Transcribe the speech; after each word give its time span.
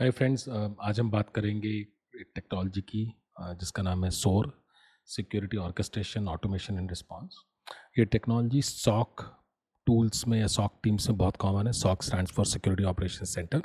Hi 0.00 0.10
friends 0.10 0.48
आज 0.48 0.98
हम 1.00 1.10
बात 1.10 1.28
करेंगे 1.34 1.68
एक 1.68 2.30
टेक्नोलॉजी 2.34 2.80
की 2.80 3.04
uh, 3.42 3.58
जिसका 3.60 3.82
नाम 3.82 4.04
है 4.04 4.10
SOAR 4.10 4.50
security 5.08 5.56
orchestration 5.56 6.26
automation 6.28 6.78
and 6.78 6.90
response 6.90 7.36
ये 7.98 8.04
टेक्नोलॉजी 8.04 8.60
सॉक 8.62 9.22
टूल्स 9.86 10.26
में 10.28 10.38
या 10.40 10.46
सॉक 10.46 10.78
टीम्स 10.82 11.08
में 11.08 11.16
बहुत 11.18 11.36
कॉमन 11.36 11.66
है। 11.66 11.72
SOC 11.72 12.02
stand 12.02 12.28
for 12.28 12.46
security 12.46 12.84
operation 12.84 13.24
centre 13.24 13.62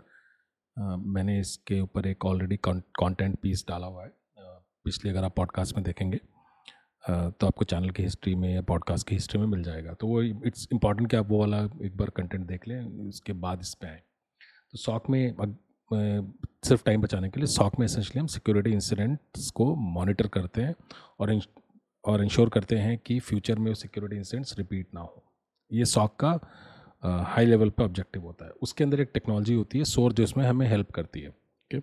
मैंने 1.07 1.39
इसके 1.39 1.79
ऊपर 1.79 2.07
एक 2.07 2.25
ऑलरेडी 2.25 2.57
कंटेंट 2.65 3.37
पीस 3.41 3.65
डाला 3.69 3.87
हुआ 3.87 4.03
है। 4.03 4.09
Uh, 4.09 4.61
पिछले 4.85 5.11
अगर 5.11 5.23
आप 5.23 5.35
पॉडकास्ट 5.35 5.75
में 5.75 5.83
देखेंगे 5.85 6.17
uh, 6.17 7.31
तो 7.33 7.47
आपको 7.47 7.65
चैनल 7.65 7.89
की 7.89 8.03
हिस्ट्री 8.03 8.35
में 8.35 8.53
या 8.53 8.61
पॉडकास्ट 8.69 9.07
की 9.07 9.15
हिस्ट्री 9.15 9.39
में 9.39 9.47
मिल 9.47 9.63
जाएगा। 9.63 9.93
तो 9.93 10.07
वो 10.07 10.21
इट्स 10.21 10.67
इंपॉर्टेंट 10.73 11.09
कि 11.11 11.17
आप 11.17 11.27
वो 11.29 11.39
वाला 11.39 11.63
एक 11.85 11.97
बार 11.97 12.09
कंटेंट 12.17 12.45
देख 12.47 12.67
लें 12.67 12.79
उसके 13.09 13.33
बाद 13.43 13.61
इस 13.61 13.73
पर 13.73 13.87
आएँ। 13.87 14.01
तो 14.71 14.77
सॉक 14.77 15.09
में 15.09 15.35
सिर्फ़ 15.93 16.83
टाइम 16.85 17.01
बचाने 17.01 17.29
के 17.29 17.39
लिए 17.39 17.47
सॉक 17.47 17.79
में 17.79 17.85
एसेंशली 17.85 18.19
हम 18.19 18.27
सिक्योरिटी 18.27 18.71
इंसिडेंट्स 18.71 19.49
को 19.51 19.73
मॉनिटर 19.93 20.27
करते 20.29 20.61
हैं 20.61 20.75
और 21.19 21.39
और 22.03 22.23
इंश्योर 22.23 22.49
करते 22.49 22.75
हैं 22.77 22.97
कि 22.97 23.19
फ्यूचर 23.19 23.59
में 23.59 23.67
वो 23.67 23.75
सिक्योरिटी 23.75 24.17
इंसिडेंट्स 24.17 24.57
रिपीट 24.57 24.87
ना 24.95 25.01
हो। 25.01 25.23
ये 25.71 25.85
सॉक 25.85 26.15
का 26.19 26.39
हाई 27.27 27.45
लेवल 27.45 27.69
पर 27.69 27.83
ऑब्जेक्टिव 27.83 28.23
होता 28.23 28.45
है। 28.45 28.51
उसके 28.61 28.83
अंदर 28.83 29.01
एक 29.01 29.11
टेक्नोलॉजी 29.13 29.53
होती 29.53 29.77
है 29.77 29.83
सोर 29.85 30.13
जो 30.13 30.23
इसमें 30.23 30.45
हमें 30.45 30.67
हेल्प 30.67 30.91
करती 30.91 31.21
है। 31.21 31.29
ओके 31.29 31.79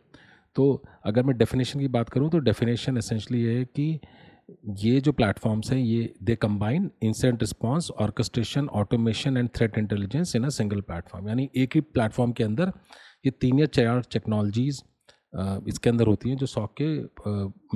तो 0.57 0.83
अगर 1.07 1.23
मैं 1.23 1.37
डेफिनेशन 1.39 1.81
की 1.81 1.89
बात 1.89 2.09
करूँ 2.09 2.31
तो 2.31 2.39
डेफिनेशन 2.41 2.97
एसेंशली 2.99 3.43
ये 3.43 3.59
है 3.59 3.65
कि 3.67 4.01
ये 4.79 5.01
जो 5.01 5.13
प्लेटफॉर्म्स 5.13 5.71
हैं, 5.73 5.79
ये 5.79 6.15
they 6.23 6.37
combine 6.37 6.91
incident 7.03 7.43
response 7.43 7.91
orchestration 8.01 8.69
automation 8.75 9.37
and 9.37 9.49
threat 9.57 9.79
intelligence 9.79 10.35
in 10.37 10.45
a 10.45 10.49
single 10.51 10.81
platform 10.83 11.29
यानी 11.29 11.49
एक 11.57 11.75
ही 11.75 11.81
प्लेटफॉर्म 11.83 12.33
के 12.33 12.45
अंदर 12.45 12.73
ये 13.25 13.31
तीन 13.41 13.59
या 13.59 13.67
चार 13.67 14.03
टेक्नोलॉजीज़ 14.13 14.83
इसके 15.69 15.91
अंदर 15.91 16.07
होती 16.07 16.31
हैं 16.31 16.37
जो 16.37 16.47
सॉक 16.47 16.75
के 16.81 16.89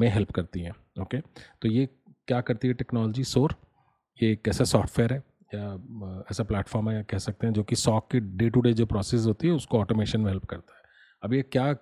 में 0.00 0.08
हेल्प 0.08 0.30
करती 0.30 0.60
हैं 0.60 0.72
ओके 1.02 1.20
तो 1.62 1.68
ये 1.68 1.88
क्या 2.28 2.40
करती 2.40 2.68
है 2.68 2.74
टेक्नोलॉजी 2.74 3.24
सोर 3.24 3.54
ये 4.18 4.30
एक 4.32 4.48
ऐसा 4.48 4.64
सॉफ्टवेयर 4.64 5.12
है, 5.12 5.18
या 5.54 6.24
ऐसा 6.30 6.44
प्लेटफॉर्म 6.44 6.88
है, 6.90 6.96
या 6.96 7.02
कह 7.02 7.18
सकते 7.18 7.46
हैं, 7.46 7.54
जो 7.54 7.62
कि 7.62 7.76
सॉक 7.76 8.08
की 8.12 8.20
डे 8.20 8.48
टू 8.50 8.60
डे 8.60 8.72
जो 8.72 8.86
प्रोसेस 8.86 9.26
होती 9.26 9.46
है, 9.46 9.52
उसको 9.54 9.78
ऑटोमेशन 9.78 10.20
में 10.20 10.28
हेल्प 10.30 10.44
करता 10.44 10.76
है। 10.76 10.82
अब 11.22 11.32
ये 11.34 11.42
क्या 11.52 11.72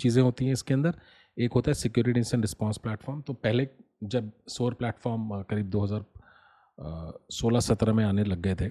चीज़ें 0.00 0.22
होती 0.22 0.44
हैं 0.44 0.52
इसके 0.52 0.74
अंदर? 0.74 0.94
एक 1.36 1.52
होता 1.52 1.70
है 1.70 1.74
सिक्योरिटी 1.74 2.20
इंसेंट 2.20 2.42
रिस्पॉन्स 2.42 2.78
प्लेटफॉर्म 2.78 3.20
तो 3.20 3.32
पहले 3.34 3.68
जब 4.04 4.30
सोर 4.48 4.74
प्लेटफॉर्म 4.74 5.42
करीब 5.50 5.70
2016 5.70 7.60
सत्रह 7.60 7.92
में 7.92 8.04
आने 8.04 8.24
लग 8.24 8.40
गए 8.40 8.54
थे 8.54 8.68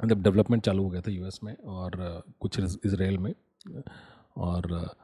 मतलब 0.00 0.22
डेवलपमेंट 0.22 0.62
चालू 0.64 0.82
हो 0.82 0.88
गया 0.90 1.00
था 1.00 1.10
यूएस 1.10 1.40
में 1.44 1.54
और 1.56 2.22
कुछ 2.40 2.58
इसराइल 2.58 3.18
में, 3.18 3.32
और 4.36 4.94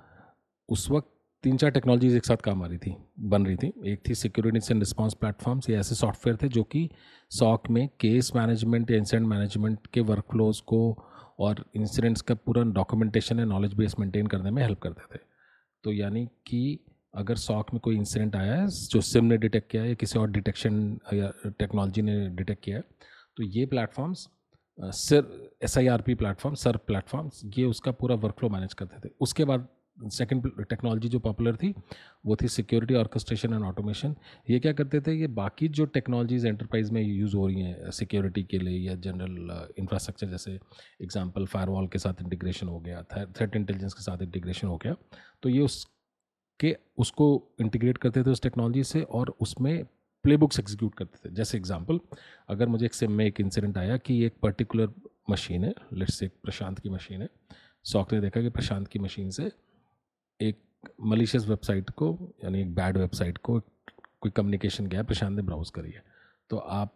उस 0.68 0.90
वक्त 0.90 1.08
तीन 1.44 1.56
चार 1.56 1.70
टेक्नोलॉजीज़ 1.70 2.16
एक 2.16 2.24
साथ 2.24 2.36
काम 2.44 2.62
आ 2.62 2.66
रही 2.66 2.78
थी, 2.78 2.94
बन 3.20 3.46
रही 3.46 3.56
थी। 3.56 3.72
एक 3.86 4.02
थी 4.08 4.14
सिक्योरिटी 4.14 4.58
एंड 4.70 4.80
रिस्पॉन्स 4.80 5.14
प्लेटफॉर्म्स 5.14 5.68
ये 5.70 5.76
ऐसे 5.76 5.94
सॉफ्टवेयर 5.94 6.36
थे 6.42 6.48
जो 6.48 6.62
कि 6.64 6.88
सॉक 7.30 7.68
में 7.70 7.86
केस 8.00 8.30
मैनेजमेंट 8.36 8.90
या 8.90 8.96
इंसिडेंट 8.96 9.28
मैनेजमेंट 9.28 9.86
के 9.86 10.00
वर्क 10.02 10.24
फ्लोज 10.30 10.60
को 10.62 10.82
और 11.38 11.64
इंसिडेंट्स 11.76 12.22
का 12.22 12.34
पूरा 12.36 12.62
डॉक्यूमेंटेशन 12.72 13.38
या 13.38 13.44
नॉलेज 13.44 13.74
बेस 13.74 13.98
मेंटेन 13.98 14.26
करने 14.26 14.50
में 14.50 14.62
हेल्प 14.62 14.78
करते 14.80 15.14
थे। 15.14 15.20
तो 15.84 15.92
यानी 15.92 16.24
कि 16.46 16.78
अगर 17.14 17.36
सॉक 17.36 17.72
में 17.74 17.80
कोई 17.80 17.96
इंसिडेंट 17.96 18.36
आया 18.36 18.54
है, 18.54 18.66
जो 18.66 19.00
सिम 19.00 19.24
ने 19.24 19.36
डिटेक्ट 19.38 19.70
किया 19.70 19.82
है 19.82 19.88
या 19.88 19.94
किसी 19.94 20.18
और 20.18 20.30
डिटेक्शन 20.30 20.98
या 21.14 21.32
टेक्नोलॉजी 21.50 22.02
ने 22.02 22.28
डिटेक्ट 22.30 22.62
किया 22.64 22.76
है 22.76 22.84
तो 23.36 23.42
ये 23.44 23.66
platforms 23.66 24.28
SOAR 24.78 25.50
S 25.62 25.78
I 25.78 25.86
R 25.86 26.02
P 26.02 26.14
platform 26.14 26.54
SOAR 26.56 26.76
platform 26.86 27.30
ये 27.56 27.64
उसका 27.64 27.92
पूरा 27.92 28.14
वर्कफ्लो 28.16 28.48
मैनेज 28.48 28.74
करते 28.74 29.08
थे। 29.08 29.12
उसके 29.20 29.44
बाद 29.44 29.68
सेकंड 30.12 30.46
टेक्नोलॉजी 30.68 31.08
जो 31.08 31.18
पॉपुलर 31.18 31.56
थी, 31.56 31.72
वो 32.26 32.36
थी 32.36 32.48
सिक्योरिटी 32.48 32.94
ऑर्केस्ट्रेशन 32.94 33.54
एंड 33.54 33.64
ऑटोमेशन 33.64 34.14
ये 34.50 34.58
क्या 34.60 34.72
करते 34.72 35.00
थे, 35.00 35.12
ये 35.12 35.26
बाकी 35.28 35.68
जो 35.68 35.84
टेक्नोलॉजीज़ 35.86 36.46
एंटरप्राइज 36.46 36.90
में 36.90 37.02
यूज़ 37.02 37.36
हो 37.36 37.46
रही 37.46 37.62
हैं 37.62 37.90
सिक्योरिटी 37.90 38.42
के 38.44 38.58
लिए 38.58 38.78
या 38.78 38.94
जनरल 38.96 39.72
इंफ्रास्ट्रक्चर 39.78 40.28
जैसे 40.28 40.58
एग्जांपल 41.02 41.46
फायरवॉल 41.46 41.88
के 41.88 41.98
साथ 41.98 42.22
इंटीग्रेशन 42.22 42.68
हो 42.68 42.78
गया 42.80 43.02
थ्रेट 43.12 43.56
इंटेलिजेंस 43.56 43.94
के 43.94 44.02
साथ 44.02 44.22
इंटीग्रेशन 44.22 44.68
हो 44.68 44.76
गया 44.76 44.96
तो 45.42 45.48
ये 45.48 45.60
उसके, 45.60 46.76
उसको 46.98 47.54
इंटीग्रेट 47.60 47.98
करते 47.98 48.22
थे 48.22 48.30
उस 48.30 48.42
टेक्नोलॉजी 48.42 48.84
से 48.84 49.02
और 49.02 49.34
उसमें 49.40 49.84
प्ले 50.24 50.36
बुक्स 50.36 50.58
एग्जीक्यूट 50.60 50.94
करते 50.94 51.28
थे। 51.28 51.32
जैसे 51.34 51.58
एग्जांपल 51.58 52.00
अगर 52.48 52.68
मुझे 52.68 52.86
एक 52.86 52.94
सिम 52.94 53.12
में 53.12 53.24
एक 53.26 53.40
इंसिडेंट 53.40 53.78
आया 53.78 53.96
कि 53.96 54.22
एक 54.24 54.34
पर्टिकुलर 54.42 54.92
मशीन 55.30 55.64
है 55.64 55.74
लेट्स 55.92 56.14
से 56.14 56.28
प्रशांत 56.42 56.78
की 56.78 56.90
मशीन 56.90 57.22
है 57.22 57.28
सॉक 57.84 58.12
ने 58.12 58.20
देखा 58.20 58.40
कि 58.40 58.48
प्रशांत 58.50 58.88
की 58.88 58.98
मशीन 58.98 59.30
से 59.30 59.50
एक 60.40 60.58
मलिशियस 61.02 61.46
वेबसाइट 61.48 61.90
को, 61.90 62.34
यानी 62.44 62.60
एक 62.60 62.74
बैड 62.74 62.96
वेबसाइट 62.96 63.38
को 63.38 63.58
कोई 63.60 64.30
कम्युनिकेशन 64.30 64.86
गया, 64.86 65.02
प्रशांत 65.02 65.36
ने 65.36 65.42
ब्राउज 65.42 65.70
करी 65.70 65.90
है। 65.90 66.02
तो 66.50 66.56
आप 66.56 66.94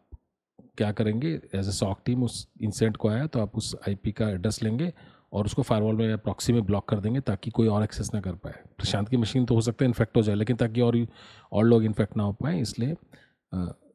क्या 0.78 0.90
करेंगे? 0.92 1.28
एज 1.54 1.68
ए 1.68 1.72
सॉक 1.72 2.00
टीम 2.04 2.22
उस 2.24 2.46
इंसिडेंट 2.62 2.96
को 2.96 3.08
आया 3.08 3.26
तो 3.26 3.40
आप 3.40 3.56
उस 3.56 3.74
आईपी 3.88 4.12
का 4.12 4.28
एड्रेस 4.30 4.62
लेंगे 4.62 4.92
और 5.36 5.46
उसको 5.46 5.62
फायरवॉल 5.62 5.96
में 5.96 6.08
या 6.08 6.16
प्रॉक्सी 6.18 6.52
में 6.52 6.62
ब्लॉक 6.66 6.88
कर 6.88 7.00
देंगे 7.00 7.20
ताकि 7.22 7.50
कोई 7.50 7.68
और 7.68 7.82
एक्सेस 7.84 8.10
ना 8.14 8.20
कर 8.20 8.34
पाए। 8.34 8.54
प्रशांत 8.78 9.08
की 9.08 9.16
मशीन 9.16 9.44
तो 9.44 9.54
हो 9.54 9.60
सकता 9.60 9.84
है 9.84 9.88
इन्फेक्ट 9.88 10.16
हो 10.16 10.22
जाए, 10.22 10.36
लेकिन 10.36 10.56
ताकि 10.56 10.80
और 10.80 11.06
और 11.52 11.64
लोग 11.64 11.84
इन्फेक्ट 11.84 12.16
ना 12.16 12.22
हो 12.22 12.32
पाए, 12.34 12.60
इसलिए 12.60 12.96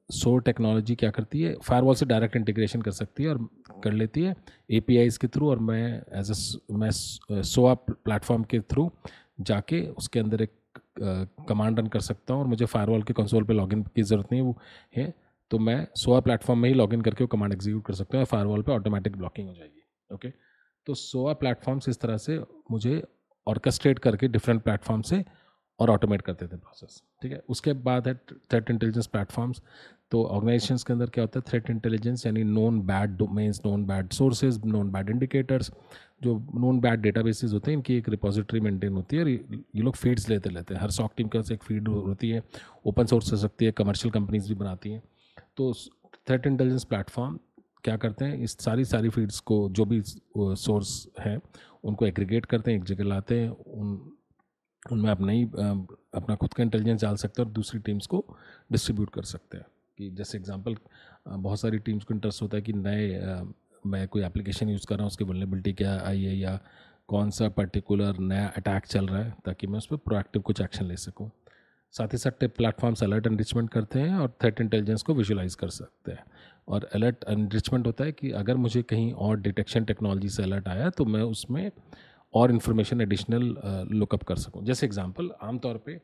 सोर 0.09 0.41
टेक्नोलॉजी 0.41 0.95
क्या 0.95 1.09
करती 1.11 1.41
है? 1.41 1.53
फायरवॉल 1.63 1.95
से 1.95 2.05
डायरेक्ट 2.05 2.35
इंटीग्रेशन 2.35 2.81
कर 2.81 2.91
सकती 2.91 3.23
है 3.23 3.29
और 3.29 3.47
कर 3.83 3.93
लेती 3.93 4.23
है 4.23 4.35
ए 4.69 4.81
के 5.21 5.27
थ्रू 5.27 5.49
और 5.49 5.59
मैं 5.61 5.85
एज 6.19 6.31
ए 6.31 6.73
मैं 6.75 6.89
सोआ 6.91 7.73
प्लेटफॉर्म 7.83 8.43
के 8.43 8.59
थ्रू 8.61 8.89
जाके 9.41 9.81
उसके 9.89 10.19
अंदर 10.19 10.41
एक 10.41 10.51
कमांड 11.49 11.79
रन 11.79 11.87
कर 11.87 11.99
सकता 12.01 12.33
हूँ 12.33 12.41
और 12.41 12.47
मुझे 12.47 12.65
फायरवॉल 12.65 13.03
के 13.03 13.13
कंसोल 13.13 13.43
पे 13.43 13.53
लॉगिन 13.53 13.83
की 13.95 14.01
ज़रूरत 14.03 14.31
नहीं 14.31 14.41
वो 14.41 14.57
है 14.95 15.13
तो 15.51 15.59
मैं 15.59 15.85
सोआ 15.95 16.19
प्लेटफॉर्म 16.19 16.59
में 16.59 16.69
ही 16.69 16.75
लॉगिन 16.75 17.01
करके 17.01 17.23
वो 17.23 17.27
कमांड 17.27 17.53
एग्जीक्यूट 17.53 17.85
कर 17.85 17.93
सकता 17.93 18.17
हूँ 18.17 18.25
फायरवॉल 18.25 18.61
पे 18.61 18.71
ऑटोमेटिक 18.71 19.17
ब्लॉकिंग 19.17 19.47
हो 19.47 19.53
जाएगी 19.53 20.13
ओके 20.13 20.33
तो 20.87 20.93
सोआ 20.95 21.33
प्लेटफॉर्म्स 21.33 21.89
इस 21.89 21.99
तरह 21.99 22.17
से 22.17 22.39
मुझे 22.71 23.01
ऑर्केस्ट्रेट 23.47 23.99
करके 23.99 24.27
डिफरेंट 24.27 24.61
प्लेटफॉर्म 24.63 25.01
से 25.01 25.23
और 25.79 25.89
ऑटोमेट 25.89 26.21
करते 26.21 26.47
थे 26.47 26.55
प्रोसेस 26.57 27.01
ठीक 27.21 27.31
है? 27.31 27.41
उसके 27.49 27.73
बाद 27.73 28.07
है 28.07 28.13
थ्रेट 28.15 28.69
इंटेलिजेंस 28.69 29.07
प्लेटफॉर्म्स 29.07 29.61
तो 30.11 30.23
ऑर्गेनाइजेशन 30.25 30.77
के 30.77 30.93
अंदर 30.93 31.09
क्या 31.09 31.23
होता 31.23 31.39
है? 31.39 31.43
थ्रेट 31.49 31.69
इंटेलिजेंस 31.69 32.25
यानी 32.25 32.43
known 32.43 32.81
bad 32.87 33.15
domains 33.17 33.61
known 33.65 33.85
bad 33.85 34.09
sources 34.13 34.61
known 34.65 34.91
bad 34.91 35.09
indicators 35.09 35.71
जो 36.23 36.35
नॉन 36.55 36.79
बैड 36.79 37.01
डेटा 37.01 37.21
बेसिस 37.21 37.53
होते 37.53 37.71
हैं, 37.71 37.77
इनकी 37.77 37.95
एक 37.97 38.09
रिपोजिटरी 38.09 38.59
मेंटेन 38.59 38.93
होती 38.93 39.15
है 39.15 39.23
और 39.23 39.29
ये 39.29 39.81
लोग 39.81 39.95
फीड्स 39.95 40.29
लेते 40.29 40.49
लेते 40.49 40.73
हैं। 40.73 40.81
हर 40.81 40.91
सॉक 40.91 41.13
टीम 41.17 41.27
के 41.27 41.53
एक 41.53 41.63
फ़ीड 41.63 41.87
होती 41.87 42.29
है 42.29 42.43
ओपन 42.85 43.05
सोर्स 43.05 43.31
हो 43.31 43.37
सकती 43.37 43.65
है 43.65 43.71
कमर्शियल 43.71 44.11
कंपनीज़ 44.11 44.47
भी 44.49 44.55
बनाती 44.55 44.91
हैं। 44.91 45.01
तो 45.57 45.73
थ्रेट 46.27 46.47
इंटेलिजेंस 46.47 46.83
प्लेटफॉर्म 46.83 47.39
क्या 47.83 47.97
करते 47.97 48.25
हैं, 48.25 48.37
इस 48.37 48.57
सारी 48.59 48.85
सारी 48.85 49.09
फीड्स 49.09 49.39
को, 49.39 49.67
जो 49.69 49.85
भी 49.85 50.01
सोर्स 50.05 51.07
है, 51.19 51.37
उनको 51.83 52.05
एग्रीगेट 52.05 52.45
करते 52.45 52.71
हैं, 52.71 52.77
एक 52.77 52.83
जगह 52.83 53.03
लाते 53.03 53.39
हैं, 53.39 53.49
उन, 53.49 54.11
उनमें 54.91 55.09
आप 55.09 55.21
ही 55.21 55.43
अपना 55.43 56.35
खुद 56.35 56.53
का 56.53 56.63
इंटेलिजेंस 56.63 57.01
डाल 57.01 57.15
सकते 57.15 57.41
हैं 57.41 57.47
और 57.47 57.53
दूसरी 57.53 57.79
टीम्स 57.79 58.07
को 58.07 58.25
डिस्ट्रीब्यूट 58.71 59.09
कर 59.09 59.23
सकते 59.23 59.57
हैं। 59.57 59.65
कि 59.97 60.09
जैसे 60.09 60.37
एग्जांपल 60.37 60.75
बहुत 61.27 61.59
सारी 61.59 61.79
टीम्स 61.79 62.03
को 62.03 62.13
इंटरेस्ट 62.13 62.41
होता 62.41 62.57
है 62.57 62.61
कि 62.61 62.73
नए 62.73 63.43
मैं 63.83 64.07
कोई 64.07 64.23
एप्लीकेशन 64.23 64.69
यूज़ 64.69 64.85
कर 64.87 64.95
रहा 64.95 65.03
हूँ, 65.03 65.07
उसकी 65.07 65.23
वनरेबिलिटी 65.23 65.73
क्या 65.73 65.99
आई 66.05 66.23
है 66.23 66.37
या 66.37 66.59
कौन 67.07 67.29
सा 67.29 67.49
पर्टिकुलर 67.49 68.17
नया 68.19 68.47
अटैक 68.57 68.85
चल 68.85 69.07
रहा 69.07 69.23
है, 69.23 69.33
ताकि 69.45 69.67
मैं 69.67 69.77
उस 69.77 69.85
पर 69.85 69.97
प्रोएक्टिव 69.97 70.41
कुछ 70.41 70.61
एक्शन 70.61 70.85
ले 70.85 70.97
सकूँ। 70.97 71.29
साथ 71.93 72.13
ही 72.13 72.17
साथ 72.17 72.39
टिप 72.39 72.55
प्लेटफॉर्म्स 72.57 73.03
अलर्ट 73.03 73.27
एनरिचमेंट 73.27 73.69
करते 73.69 73.99
हैं 73.99 74.15
और 74.15 74.35
थ्रेट 74.41 74.61
इंटेलिजेंस 74.61 75.01
को 75.01 75.13
विजुलाइज 75.13 75.55
कर 75.55 75.69
सकते 75.69 76.11
हैं। 76.11 76.23
और 76.67 76.87
अलर्ट 76.93 77.23
एनरिचमेंट 77.29 77.87
होता 77.87 78.03
है 78.03 78.11
कि 78.11 78.31
अगर 78.33 78.55
मुझे 78.57 78.81
कहीं 78.83 79.11
और 79.13 79.39
डिटेक्शन 79.39 79.85
टेक्नोलॉजी 79.85 80.29
से 80.29 80.43
अलर्ट 80.43 80.67
आया 80.67 80.89
तो 80.89 81.05
मैं 81.05 81.21
उसमें 81.23 81.71
और 82.33 82.51
इन्फॉर्मेशन 82.51 83.01
एडिशनल 83.01 83.55
लुकअप 83.91 84.23
कर 84.23 84.35
सकूँ। 84.37 84.63
जैसे 84.65 84.85
एग्ज़ाम्पल 84.85 85.31
आमतौर 85.43 85.77
पर 85.79 85.99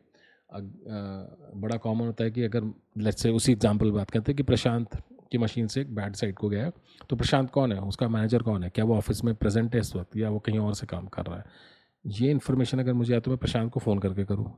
बड़ा 1.57 1.77
कॉमन 1.77 2.05
होता 2.05 2.23
है 2.23 2.31
कि 2.31 2.43
अगर 2.43 2.71
लेट्स 2.97 3.21
से 3.23 3.29
उसी 3.31 3.51
एग्ज़ाम्पल 3.51 3.91
बात 3.91 4.11
करते 4.11 4.31
हैं 4.31 4.37
कि 4.37 4.43
प्रशांत 4.43 5.01
की 5.31 5.37
मशीन 5.37 5.67
से 5.67 5.81
एक 5.81 5.95
बैड 5.95 6.15
साइड 6.15 6.35
को 6.35 6.49
गया 6.49 6.69
तो 7.09 7.15
प्रशांत 7.15 7.49
कौन 7.51 7.71
है? 7.71 7.79
उसका 7.79 8.07
मैनेजर 8.07 8.43
कौन 8.43 8.63
है? 8.63 8.69
क्या 8.69 8.85
वो 8.85 8.95
ऑफ़िस 8.97 9.23
में 9.23 9.33
प्रेजेंट 9.35 9.73
है 9.75 9.81
इस 9.81 9.95
वक्त 9.95 10.17
या 10.17 10.29
वो 10.29 10.39
कहीं 10.39 10.59
और 10.59 10.73
से 10.75 10.87
काम 10.87 11.07
कर 11.07 11.25
रहा 11.25 11.37
है? 11.37 11.45
ये 12.05 12.31
इन्फॉर्मेशन 12.31 12.79
अगर 12.79 12.93
मुझे 12.93 13.13
आया 13.13 13.19
तो 13.19 13.31
मैं 13.31 13.37
प्रशांत 13.37 13.71
को 13.71 13.79
फ़ोन 13.79 13.99
करके 13.99 14.25
करूँ। 14.25 14.51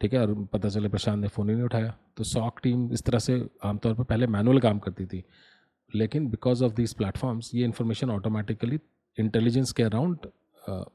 ठीक 0.00 0.14
है, 0.14 0.20
और 0.20 0.34
पता 0.52 0.68
चले 0.68 0.88
प्रशांत 0.88 1.20
ने 1.20 1.28
फ़ोन 1.28 1.48
ही 1.48 1.54
नहीं 1.54 1.64
उठाया। 1.64 1.94
तो 2.16 2.24
सॉक 2.24 2.60
टीम 2.62 2.90
इस 2.92 3.02
तरह 3.04 3.18
से 3.18 3.44
आमतौर 3.64 3.94
पर 3.94 4.04
पहले 4.04 4.26
मैनुअल 4.28 4.58
काम 4.60 4.78
करती 4.78 5.06
थी, 5.06 5.22
लेकिन 5.90 6.28
बिकॉज़ 6.30 6.64
ऑफ़ 6.64 6.72
दिस 6.74 6.92
प्लेटफॉर्म्स 6.94 7.50
ये 7.54 7.64
इन्फॉर्मेशन 7.64 8.10
ऑटोमेटिकली 8.10 8.78
इंटेलिजेंस 9.18 9.72
के 9.72 9.82
अराउंड 9.82 10.26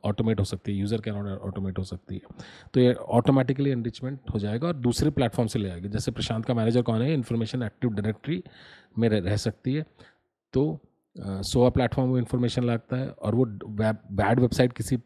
ऑटोमेट 0.06 0.40
हो 0.40 0.46
सकती 0.46 0.72
है 0.72 0.78
यूज़र 0.78 1.02
के 1.02 1.10
अराउंड 1.10 1.28
ऑटोमेट 1.30 1.78
हो 1.80 1.84
सकती 1.84 2.16
है। 2.16 2.46
तो 2.74 2.80
ये 2.80 2.94
ऑटोमेटिकली 2.94 3.70
एनरिचमेंट 3.72 4.30
हो 4.34 4.40
जाएगा 4.40 4.68
और 4.68 4.74
दूसरे 4.78 5.10
प्लेटफॉर्म 5.12 5.48
से 5.48 5.60
ले 5.60 5.70
आएगी। 5.70 5.90
जैसे 5.90 6.12
प्रशांत 6.12 6.46
का 6.46 6.54
मैनेजर 6.54 6.82
कौन 6.82 7.02
है 7.02 7.14
इन्फॉर्मेशन 7.14 7.64
एक्टिव 7.64 7.90
डायरेक्टरी 7.92 8.44
में 9.00 9.08
रह 9.10 9.36
सकती 9.38 9.74
है। 9.74 9.86
तो 10.54 10.80
सोआ 11.16 11.70
प्लेटफॉर्म 11.70 12.12
में 12.12 12.20
इन्फॉर्मेशन 12.20 12.64
लगता 12.64 12.98
है 12.98 13.10
और 13.10 13.36
वो 13.36 13.46
बैड 13.46 14.40
वेबसाइट 14.40 14.74
किसी 14.74 14.98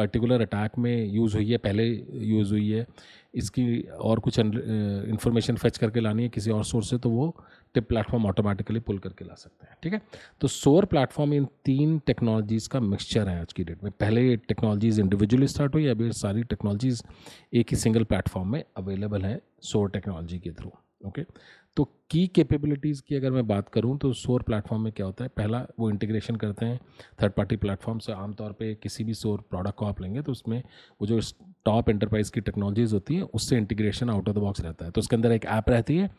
पर्टिकुलर 0.00 0.42
अटैक 0.42 0.78
में 0.78 1.06
यूज़ 1.06 1.36
हुई 1.36 1.50
है, 1.50 1.56
पहले 1.58 1.88
यूज़ 2.26 2.52
हुई 2.52 2.70
है। 2.70 2.86
इसकी 3.34 3.80
और 4.06 4.20
कुछ 4.20 4.38
इन्फॉर्मेशन 4.38 5.56
फेच 5.56 5.76
करके 5.78 6.00
लानी 6.00 6.22
है 6.22 6.28
किसी 6.28 6.50
और 6.50 6.64
सोर्स 6.64 6.90
से 6.90 6.98
तो 6.98 7.10
वो 7.10 7.34
टिप 7.74 7.86
प्लेटफॉर्म 7.88 8.26
ऑटोमेटिकली 8.26 8.80
पुल 8.80 8.98
करके 8.98 9.24
ला 9.24 9.34
सकते 9.34 9.66
हैं, 9.66 9.76
ठीक 9.82 9.92
है? 9.92 10.00
तो 10.40 10.48
सोर 10.48 10.84
प्लेटफॉर्म 10.84 11.34
इन 11.34 11.46
तीन 11.64 11.98
टेक्नोलॉजीज़ 12.06 12.68
का 12.68 12.80
मिक्सचर 12.80 13.28
है 13.28 13.40
आज 13.40 13.52
की 13.52 13.64
डेट 13.64 13.84
में। 13.84 13.92
पहले 13.92 14.36
टेक्नोलॉजीज़ 14.38 15.00
इंडिविजुअली 15.00 15.46
स्टार्ट 15.48 15.74
हुई, 15.74 15.86
अभी 15.88 16.12
सारी 16.14 16.42
टेक्नोलॉजीज़ 16.44 17.02
एक 17.54 17.70
ही 17.70 17.76
सिंगल 17.76 18.04
प्लेटफॉर्म 18.04 18.52
में 18.52 18.62
अवेलेबल 18.76 19.24
है 19.24 19.40
सोर 19.62 19.90
टेक्नोलॉजी 19.90 20.38
के 20.38 20.50
थ्रू 20.52 20.72
ओके 21.06 21.22
तो 21.76 21.84
की 22.10 22.26
कैपेबिलिटीज़ 22.26 23.02
की 23.08 23.14
अगर 23.14 23.30
मैं 23.30 23.46
बात 23.46 23.68
करूँ 23.68 23.96
तो 23.98 24.12
सोर 24.12 24.42
प्लेटफॉर्म 24.42 24.82
में 24.82 24.92
क्या 24.92 25.06
होता 25.06 25.24
है? 25.24 25.30
पहला, 25.36 25.66
वो 25.78 25.90
इंटीग्रेशन 25.90 26.36
करते 26.36 26.66
हैं 26.66 26.78
थर्ड 27.22 27.32
पार्टी 27.32 27.56
प्लेटफॉर्म 27.56 27.98
से। 27.98 28.12
आमतौर 28.12 28.52
पे 28.52 28.74
किसी 28.74 29.04
भी 29.04 29.14
सोर 29.14 29.40
प्रोडक्ट 29.50 29.76
को 29.76 29.86
आप 29.86 30.00
लेंगे 30.02 30.22
तो 30.22 30.32
उसमें 30.32 30.62
वो 31.00 31.06
जो 31.06 31.20
टॉप 31.66 31.88
एंटरप्राइज 31.90 32.30
की 32.30 32.40
टेक्नोलॉजीज़ 32.40 32.94
होती 32.94 33.14
हैं, 33.14 33.22
उससे 33.22 33.56
integration 33.56 34.10
out 34.10 34.28
of 34.28 34.36
the 34.36 34.38
box 34.38 34.60
रहता 34.60 34.84
है। 34.84 34.90
तो 34.90 35.00
उसके 35.00 35.16
अंदर 35.16 35.32
एक 35.32 35.44
ऐप 35.46 35.68
रहती 35.68 35.96
है, 35.96 36.10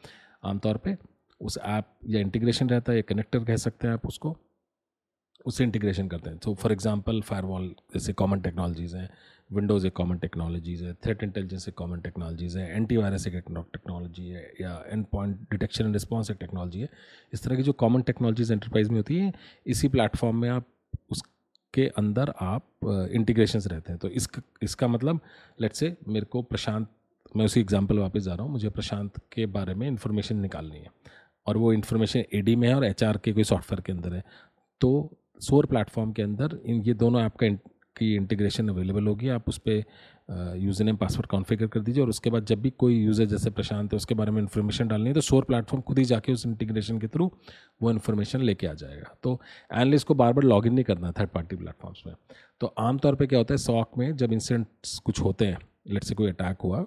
आमतौर 0.43 0.77
पर 0.77 0.97
उस 1.41 1.57
ऐप 1.57 1.85
या 2.07 2.19
इंटीग्रेशन 2.19 2.69
रहता 2.69 2.91
है, 2.91 2.97
या 2.97 3.03
कनेक्टर 3.09 3.43
कह 3.43 3.55
सकते 3.57 3.87
हैं 3.87 3.93
आप 3.93 4.07
उसको, 4.07 4.35
उससे 5.45 5.63
इंटीग्रेशन 5.63 6.07
करते 6.07 6.29
हैं। 6.29 6.39
तो 6.39 6.53
फॉर 6.53 6.71
एग्जांपल 6.71 7.21
फायरवॉल 7.21 7.67
जैसे 7.93 8.13
कॉमन 8.13 8.41
टेक्नोलॉजीज़ 8.41 8.95
हैं 8.97 9.09
विंडोज़ 9.51 9.85
एक 9.87 9.93
कॉमन 9.93 10.17
टेक्नोलॉजीज़ 10.17 10.83
है 10.85 10.93
थ्रेट 11.03 11.23
इंटेलिजेंस 11.23 11.67
एक 11.67 11.73
कॉमन 11.75 11.99
टेक्नोलॉजीज़ 12.01 12.57
है 12.59 12.75
एंटी 12.75 12.97
वायरस 12.97 13.27
एक 13.27 13.33
टेक्नोलॉजी 13.35 14.27
है, 14.27 14.51
या 14.61 14.83
and 14.87 15.05
point 15.11 15.37
detection 15.51 15.85
and 15.85 15.93
response 15.93 16.31
एक 16.31 16.37
टेक्नोलॉजी 16.39 16.81
है। 16.81 16.89
इस 17.33 17.43
तरह 17.43 17.55
की 17.55 17.63
जो 17.63 17.73
कॉमन 17.73 18.01
टेक्नोलॉजीज़ 18.01 18.53
एंटरप्राइज 18.53 18.89
में 18.89 18.97
होती 18.97 19.17
है, 19.17 19.33
इसी 19.65 19.87
प्लेटफॉर्म 19.87 20.41
में 20.41 20.49
आप, 20.49 20.65
उसके 21.11 21.87
अंदर 21.97 22.33
आप 22.41 23.09
इंटीग्रेशंस 23.13 23.67
रहते 23.67 23.91
हैं। 23.91 23.99
तो 23.99 24.09
इसका 24.09 24.41
इसका 24.63 24.87
मतलब 24.87 25.19
लेट 25.61 25.73
से 25.73 25.95
मेरे 26.07 26.25
को 26.25 26.41
प्रशांत, 26.43 26.87
मैं 27.35 27.45
उसी 27.45 27.59
एग्ज़ाम्पल 27.59 27.99
वापस 27.99 28.21
जा 28.21 28.33
रहा 28.33 28.43
हूँ, 28.43 28.51
मुझे 28.51 28.69
प्रशांत 28.69 29.17
के 29.33 29.45
बारे 29.47 29.73
में 29.73 29.87
इन्फॉर्मेशन 29.87 30.37
निकालनी 30.37 30.77
है, 30.77 30.91
और 31.47 31.57
वो 31.57 31.73
इन्फॉर्मेशन 31.73 32.23
ए 32.33 32.55
में 32.55 32.67
है 32.67 32.75
और 32.75 32.85
एचआर 32.85 33.17
के 33.17 33.31
कोई 33.33 33.43
सॉफ्टवेयर 33.43 33.81
के 33.81 33.91
अंदर 33.91 34.13
है। 34.13 34.23
तो 34.81 35.17
सोर 35.41 35.65
प्लेटफॉर्म 35.65 36.11
के 36.11 36.21
अंदर, 36.21 36.59
इन, 36.65 36.81
ये 36.81 36.93
दोनों 36.95 37.21
ऐप 37.21 37.35
का 37.35 37.45
की 37.95 38.15
इंटीग्रेशन 38.15 38.69
अवेलेबल 38.69 39.07
होगी, 39.07 39.29
आप 39.29 39.49
उस 39.49 39.57
पर 39.59 39.83
यूज़र 40.57 40.85
नेम 40.85 40.95
पासवर्ड 40.95 41.27
कॉन्फ़िगर 41.27 41.67
कर 41.67 41.79
दीजिए 41.79 42.03
और 42.03 42.09
उसके 42.09 42.29
बाद 42.29 42.45
जब 42.45 42.61
भी 42.61 42.69
कोई 42.77 42.95
यूज़र 42.95 43.25
जैसे 43.25 43.49
प्रशांत 43.51 43.93
है, 43.93 43.97
उसके 43.97 44.15
बारे 44.15 44.31
में 44.31 44.41
इन्फॉर्मेशन 44.41 44.87
डालनी 44.87 45.07
है 45.07 45.13
तो 45.13 45.21
सोर 45.21 45.43
प्लेटफॉर्म 45.43 45.81
खुद 45.83 45.99
ही 45.99 46.05
जाके 46.05 46.33
उस 46.33 46.45
इंटीग्रेशन 46.45 46.99
के 46.99 47.07
थ्रू 47.07 47.31
वो 47.81 47.91
इन्फॉर्मेशन 47.91 48.41
लेके 48.41 48.67
आ 48.67 48.73
जाएगा। 48.75 49.15
तो 49.23 49.39
एनालिस्ट 49.71 50.07
को 50.07 50.13
बार 50.15 50.33
बार 50.33 50.43
लॉग 50.43 50.67
इन 50.67 50.73
नहीं 50.73 50.85
करना 50.85 51.11
थर्ड 51.11 51.29
पार्टी 51.29 51.55
प्लेटफॉर्म्स 51.55 52.03
में। 52.07 52.15
तो 52.61 52.73
आमतौर 52.79 53.15
पर 53.15 53.25
क्या 53.25 53.39
होता 53.39 53.53
है 53.53 53.57
सॉक 53.59 53.97
में 53.97 54.15
जब 54.17 54.33
इंसिडेंट्स 54.33 54.97
कुछ 54.99 55.21
होते 55.21 55.45
हैं 55.45 55.57
लेट 55.87 56.03
से 56.03 56.15
कोई 56.15 56.29
अटैक 56.29 56.61
हुआ 56.63 56.85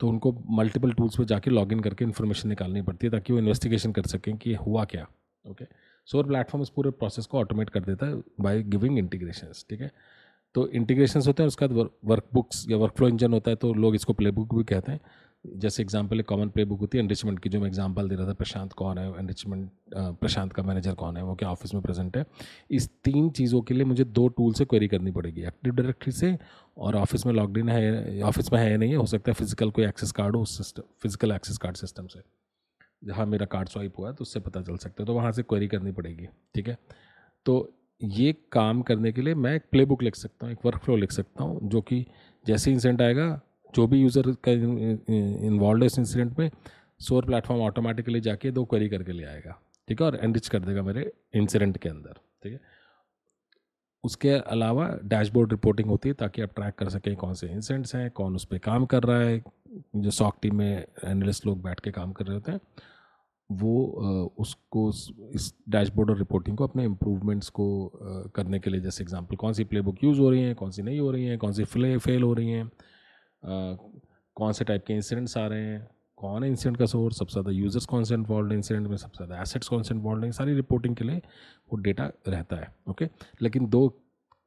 तो 0.00 0.08
उनको 0.08 0.32
मल्टीपल 0.52 0.92
टूल्स 0.92 1.16
पर 1.16 1.24
जाके 1.26 1.50
लॉग 1.50 1.72
इन 1.72 1.80
करके 1.80 2.04
इन्फॉर्मेशन 2.04 2.48
निकालनी 2.48 2.82
पड़ती 2.82 3.06
है, 3.06 3.10
ताकि 3.10 3.32
वो 3.32 3.38
इन्वेस्टिगेशन 3.38 3.92
कर 3.92 4.06
सकें 4.06 4.36
कि 4.36 4.54
हुआ 4.56 4.84
क्या 4.84 5.06
ओके 5.44 5.64
सोर 6.08 6.26
प्लेटफॉर्म 6.26 6.62
इस 6.62 6.68
पूरे 6.70 6.90
प्रोसेस 6.92 7.26
को 7.26 7.38
ऑटोमेट 7.38 7.70
कर 7.70 7.80
देता 7.80 8.06
है 8.06 8.22
बाय 8.40 8.62
गिविंग 8.64 8.98
इंटीग्रेशन 8.98 9.52
ठीक 9.70 9.80
है? 9.80 9.90
तो 10.54 10.66
इंटीग्रेशन 10.68 11.20
होते 11.26 11.42
हैं 11.42 11.48
उसके 11.48 11.66
बाद 11.66 11.90
वर्क 12.04 12.28
बुक्स 12.34 12.66
या 12.70 12.76
वर्क 12.76 12.94
फ्लो 12.96 13.08
इंजन 13.08 13.32
होता 13.32 13.50
है 13.50 13.56
तो 13.56 13.72
लोग 13.74 13.94
इसको 13.94 14.12
प्ले 14.12 14.30
बुक 14.30 14.54
भी 14.54 14.64
कहते 14.64 14.92
हैं। 14.92 15.00
जैसे 15.44 15.82
एग्ज़ाम्पल 15.82 16.20
एक 16.20 16.26
कॉमन 16.26 16.48
प्ले 16.50 16.64
बुक 16.64 16.80
होती 16.80 16.98
है 16.98 17.04
एनरिचमेंट 17.04 17.38
की 17.40 17.48
जो 17.48 17.60
मैं 17.60 17.66
एग्ज़ाम्पल 17.66 18.08
दे 18.08 18.14
रहा 18.14 18.26
था, 18.26 18.32
प्रशांत 18.34 18.72
कौन 18.72 18.98
है 18.98 19.06
एनरिचमेंट 19.10 19.70
प्रशांत 20.20 20.52
का 20.52 20.62
मैनेजर 20.62 20.94
कौन 20.94 21.16
है, 21.16 21.22
वो 21.24 21.34
क्या 21.34 21.50
ऑफ़िस 21.50 21.74
में 21.74 21.82
प्रेजेंट 21.82 22.16
है। 22.16 22.24
इस 22.70 22.88
तीन 23.04 23.30
चीज़ों 23.30 23.60
के 23.62 23.74
लिए 23.74 23.84
मुझे 23.84 24.04
दो 24.04 24.26
टूल 24.30 24.52
से 24.54 24.64
क्वेरी 24.64 24.88
करनी 24.88 25.10
पड़ेगी 25.12 25.42
एक्टिव 25.42 25.74
डायरेक्टरी 25.74 26.12
से 26.12 26.36
और 26.76 26.96
ऑफ़िस 26.96 27.26
में 27.26 27.32
लॉकड 27.34 27.58
इन 27.58 27.68
है 27.68 28.22
ऑफ़िस 28.22 28.52
में 28.52 28.60
है 28.60 28.76
नहीं, 28.76 28.90
है 28.90 28.96
हो 28.96 29.06
सकता 29.06 29.30
है 29.30 29.34
फ़िज़िकल 29.34 29.70
कोई 29.70 29.84
एक्सेस 29.84 30.12
कार्ड 30.12 30.36
हो 30.36 30.44
system 30.46 30.82
physical 31.02 31.32
access 31.32 31.58
card 31.58 31.76
system 31.76 32.06
से। 32.06 32.20
जहाँ 33.02 33.26
मेरा 33.26 33.46
कार्ड 33.48 33.68
स्वाइप 33.68 33.98
हुआ 33.98 34.08
है 34.08 34.14
तो 34.14 34.22
उससे 34.22 34.40
पता 34.40 34.60
चल 34.62 34.76
सकता 34.78 35.02
है 35.02 35.06
तो 35.06 35.14
वहाँ 35.14 35.32
से 35.32 35.42
क्वेरी 35.44 35.68
करनी 35.68 35.92
पड़ेगी, 35.92 36.26
ठीक 36.54 36.68
है? 36.68 36.78
तो 37.46 37.72
ये 38.00 38.32
काम 38.52 38.82
करने 38.82 39.12
के 39.12 39.22
लिए 39.22 39.34
मैं 39.34 39.54
एक 39.54 39.62
प्ले 39.70 39.84
बुक 39.84 40.02
लिख 40.02 40.14
सकता 40.14 40.46
हूँ, 40.46 40.52
एक 40.52 40.66
वर्क 40.66 40.78
फ्लो 40.78 40.96
लिख 40.96 41.12
सकता 41.12 41.44
हूँ, 41.44 41.68
जो 41.68 41.80
कि 41.80 42.04
जैसे 42.46 42.72
इंसिडेंट 42.72 43.02
आएगा, 43.02 43.40
जो 43.74 43.86
भी 43.86 44.00
यूज़र 44.00 44.34
का 44.48 44.52
इन्वॉल्व 45.46 45.82
है 45.82 45.86
इस 45.86 45.98
इंसिडेंट 45.98 46.38
में 46.38 46.50
सोर 47.00 47.24
प्लेटफॉर्म 47.24 47.62
ऑटोमेटिकली 47.62 48.20
जाके 48.20 48.50
दो 48.50 48.64
क्वेरी 48.64 48.88
करके 48.88 49.12
ले 49.12 49.24
आएगा, 49.24 49.60
ठीक 49.88 50.00
है? 50.00 50.06
और 50.06 50.18
एनरिच 50.24 50.48
कर 50.48 50.58
देगा 50.58 50.82
मेरे 50.82 51.12
इंसिडेंट 51.34 51.76
के 51.78 51.88
अंदर, 51.88 52.12
ठीक 52.42 52.52
है? 52.52 52.60
उसके 54.04 54.30
अलावा 54.30 54.88
डैशबोर्ड 55.04 55.50
रिपोर्टिंग 55.50 55.88
होती 55.88 56.08
है, 56.08 56.14
ताकि 56.14 56.42
आप 56.42 56.54
ट्रैक 56.56 56.74
कर 56.74 56.88
सकें 56.88 57.14
कौन 57.16 57.34
से 57.34 57.46
इंसिडेंट्स 57.46 57.94
हैं, 57.94 58.10
कौन 58.10 58.34
उस 58.34 58.44
पर 58.44 58.58
काम 58.58 58.86
कर 58.86 59.02
रहा 59.02 59.20
है, 59.20 59.42
जो 59.96 60.10
सॉक 60.10 60.38
टीम 60.42 60.56
में 60.56 60.86
एनालिस्ट 61.04 61.46
लोग 61.46 61.62
बैठ 61.62 61.80
के 61.80 61.90
काम 61.90 62.12
कर 62.12 62.24
रहे 62.24 62.34
होते 62.34 62.52
हैं। 62.52 62.60
वो 63.50 64.34
उसको 64.38 64.88
इस 65.34 65.52
डैशबोर्ड 65.68 66.10
और 66.10 66.18
रिपोर्टिंग 66.18 66.56
को 66.56 66.64
अपने 66.64 66.84
इम्प्रूवमेंट्स 66.84 67.48
को 67.50 67.66
करने 68.34 68.58
के 68.58 68.70
लिए, 68.70 68.80
जैसे 68.80 69.04
एग्जांपल 69.04 69.36
कौन 69.36 69.52
सी 69.52 69.64
प्लेबुक 69.64 70.04
यूज़ 70.04 70.20
हो 70.20 70.30
रही 70.30 70.42
हैं, 70.42 70.54
कौन 70.54 70.70
सी 70.70 70.82
नहीं 70.82 71.00
हो 71.00 71.10
रही 71.10 71.24
हैं, 71.24 71.38
कौन 71.38 71.52
सी 71.52 71.64
फ्ले 71.66 71.96
फेल 71.98 72.22
हो 72.22 72.32
रही 72.34 72.50
हैं 72.50 72.70
कौन 74.36 74.52
से 74.52 74.64
टाइप 74.64 74.84
के 74.86 74.94
इंसिडेंट्स 74.94 75.36
आ 75.38 75.46
रहे 75.46 75.64
हैं, 75.64 75.86
कौन 76.18 76.44
है 76.44 76.48
इंसिडेंट 76.50 76.76
का 76.78 76.86
सोर्स 76.86 77.18
सबसे 77.18 77.32
ज़्यादा 77.32 77.50
यूज़र्स 77.50 77.86
कौन 77.86 78.04
से 78.04 78.14
इन्वॉल्व 78.14 78.52
इंसिडेंट 78.52 78.86
में, 78.88 78.96
सबसे 78.96 79.24
ज़्यादा 79.24 79.42
एसेट्स 79.42 79.68
कौन 79.68 79.82
से 79.82 79.94
इन्वॉल्व 79.94 80.24
हैं, 80.24 80.30
सारी 80.32 80.54
रिपोर्टिंग 80.54 80.96
के 80.96 81.04
लिए 81.04 81.16
वो 81.72 81.76
डेटा 81.78 82.10
रहता 82.28 82.56
है 82.56 82.72
ओके 82.90 83.08
लेकिन 83.42 83.68
दो 83.68 83.82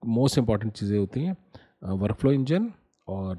मोस्ट 0.03 0.38
इंपॉर्टेंट 0.38 0.73
चीज़ें 0.73 0.97
होती 0.97 1.23
हैं 1.23 1.35
वर्क 1.99 2.15
फ्लो 2.17 2.31
इंजन 2.31 2.71
और 3.07 3.38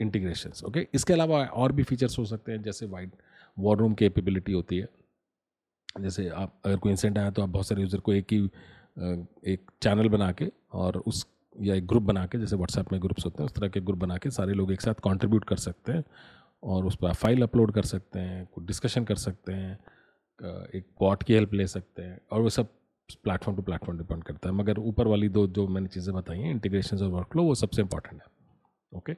इंटीग्रेशन 0.00 0.52
ओके 0.66 0.86
इसके 0.94 1.12
अलावा 1.12 1.44
और 1.44 1.72
भी 1.72 1.82
फीचर्स 1.82 2.18
हो 2.18 2.24
सकते 2.24 2.52
हैं, 2.52 2.62
जैसे 2.62 2.86
वाइड 2.86 3.10
वॉर 3.56 3.78
रूम 3.78 3.94
केपेबिलिटी 3.94 4.52
होती 4.52 4.78
है। 4.78 4.88
जैसे 6.00 6.28
आप, 6.28 6.60
अगर 6.64 6.76
कोई 6.76 6.92
इंसिडेंट 6.92 7.18
आया 7.18 7.30
तो 7.30 7.42
आप 7.42 7.48
बहुत 7.48 7.66
सारे 7.66 7.82
यूज़र 7.82 8.00
को 8.00 8.12
एक 8.12 8.32
ही 8.32 8.38
एक 9.46 9.70
चैनल 9.82 10.08
बना 10.08 10.30
के 10.32 10.50
और 10.72 10.96
उस, 10.98 11.26
या 11.56 11.74
एक 11.74 11.86
ग्रुप 11.86 12.02
बना 12.02 12.24
के 12.26 12.38
जैसे 12.38 12.56
व्हाट्सएप 12.56 12.92
में 12.92 13.00
ग्रुप्स 13.02 13.24
होते 13.24 13.42
हैं, 13.42 13.46
उस 13.46 13.54
तरह 13.54 13.68
के 13.68 13.80
ग्रुप 13.80 13.98
बना 13.98 14.16
के 14.16 14.30
सारे 14.30 14.54
लोग 14.54 14.72
एक 14.72 14.80
साथ 14.80 15.00
कंट्रीब्यूट 15.04 15.44
कर 15.44 15.56
सकते 15.58 15.92
हैं 15.92 16.04
और 16.62 16.86
उस 16.86 16.96
पर 16.96 17.08
आप 17.08 17.14
फ़ाइल 17.16 17.42
अपलोड 17.42 17.72
कर 17.72 17.84
सकते 17.84 18.18
हैं, 18.18 18.46
कुछ 18.46 18.64
डिस्कशन 18.66 19.04
कर 19.04 19.16
सकते 19.16 19.52
हैं 19.52 19.78
एक 20.74 20.86
बॉट 21.00 21.22
की 21.22 21.34
हेल्प 21.34 21.54
ले 21.54 21.66
सकते 21.66 22.02
हैं 22.02 22.18
और 22.32 22.40
वो 22.40 22.48
सब 22.50 22.68
प्लेटफॉर्म 23.24 23.56
टू 23.56 23.62
प्लेटफॉर्म 23.62 23.98
डिपेंड 23.98 24.22
करता 24.24 24.48
है। 24.48 24.54
मगर 24.54 24.78
ऊपर 24.80 25.06
वाली 25.06 25.28
दो, 25.28 25.46
जो 25.46 25.66
मैंने 25.68 25.88
चीज़ें 25.88 26.14
बताई 26.14 26.38
हैं 26.38 26.50
इंटीग्रेशन 26.50 26.96
और 26.98 27.10
वर्क 27.10 27.36
वो 27.36 27.54
सबसे 27.54 27.82
इंपॉर्टेंट 27.82 28.20
है। 28.22 28.98
ओके 28.98 29.16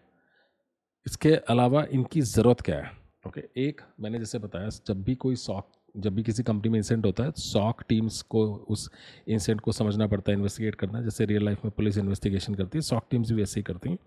इसके 1.06 1.34
अलावा 1.49 1.84
इनकी 1.92 2.20
ज़रूरत 2.20 2.61
क्या 2.61 2.76
है? 2.76 2.90
ओके 3.26 3.40
okay, 3.40 3.56
एक 3.59 3.80
मैंने 4.00 4.18
जैसे 4.18 4.38
बताया 4.38 4.68
जब 4.87 5.02
भी 5.04 5.14
कोई 5.16 5.37
सॉक 5.37 5.73
जब 5.97 6.14
भी 6.14 6.23
किसी 6.23 6.42
कंपनी 6.42 6.71
में 6.71 6.78
इंसिडेंट 6.78 7.06
होता 7.06 7.25
है 7.25 7.30
सॉक 7.38 7.83
टीम्स 7.88 8.21
को 8.23 8.45
उस 8.71 8.88
इंसिडेंट 9.28 9.61
को 9.61 9.73
समझना 9.73 10.06
पड़ता 10.06 10.30
है 10.33 10.37
इन्वेस्टिगेट 10.37 10.75
करना। 10.75 11.00
जैसे 11.02 11.25
रियल 11.26 11.45
लाइफ 11.45 11.64
में 11.64 11.71
पुलिस 11.76 11.99
इन्वेस्टिगेशन 11.99 12.54
करती 12.54 12.78
है 12.78 12.83
सॉक 12.83 13.06
टीम्स 13.11 13.30
भी 13.33 13.42
ऐसे 13.42 13.61
ही 13.61 13.64
करती 13.64 13.90
हैं। 13.90 13.99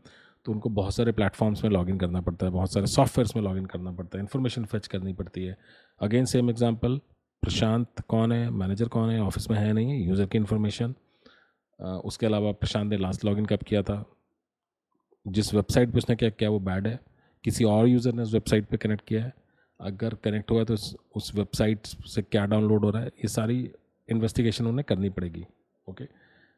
तो 0.45 0.51
उनको 0.51 0.69
बहुत 0.69 0.95
सारे 0.95 1.11
प्लेटफॉर्म्स 1.11 1.63
में 1.63 1.71
लॉगिन 1.71 1.97
करना 1.99 2.21
पड़ता 2.21 2.45
है 2.45 2.51
बहुत 2.51 2.73
सारे 2.73 2.87
सॉफ्टवेयर्स 2.87 3.35
में 3.35 3.43
लॉगिन 3.43 3.65
करना 3.65 3.91
पड़ता 3.91 4.17
है 4.17 4.23
इन्फॉर्मेशन 4.23 4.65
फेच 4.65 4.87
करनी 4.87 5.13
पड़ती 5.13 5.43
है। 5.43 5.57
अगेन 6.01 6.25
सेम 6.25 6.49
एग्ज़ाम्पल 6.49 6.97
प्रशांत 7.43 8.01
कौन 8.07 8.31
है 8.31 8.49
मैनेजर 8.51 8.87
कौन 8.87 9.09
है 9.09 9.19
ऑफ़िस 9.21 9.49
में 9.51 9.57
है 9.57 9.73
नहीं 9.73 10.05
यूज़र 10.05 10.25
की 10.25 10.37
इन्फॉर्मेशन 10.37 10.93
उसके 11.79 12.25
अलावा 12.25 12.51
प्रशांत 12.53 12.89
ने 12.91 12.97
लास्ट 12.97 13.25
लॉगिन 13.25 13.45
कब 13.45 13.63
किया 13.67 13.83
था? 13.83 14.03
जिस 15.25 15.53
वेबसाइट 15.53 15.91
पर 15.91 15.97
उसने 15.97 16.15
क्या 16.15 16.29
किया 16.29 16.49
वो 16.49 16.59
बैड 16.61 16.87
है? 16.87 16.99
किसी 17.43 17.63
और 17.65 17.87
यूज़र 17.87 18.13
ने 18.13 18.21
उस 18.21 18.33
वेबसाइट 18.33 18.65
पे 18.67 18.77
कनेक्ट 18.77 19.05
किया 19.07 19.23
है? 19.23 19.33
अगर 19.79 20.13
कनेक्ट 20.23 20.51
हुआ 20.51 20.63
तो 20.63 20.73
उस 20.73 21.31
वेबसाइट 21.35 21.87
से 22.07 22.21
क्या 22.21 22.45
डाउनलोड 22.45 22.85
हो 22.85 22.89
रहा 22.89 23.01
है? 23.01 23.07
ये 23.07 23.27
सारी 23.29 23.59
इन्वेस्टिगेशन 24.09 24.67
उन्हें 24.67 24.83
करनी 24.89 25.09
पड़ेगी 25.09 25.45
ओके 25.87 26.07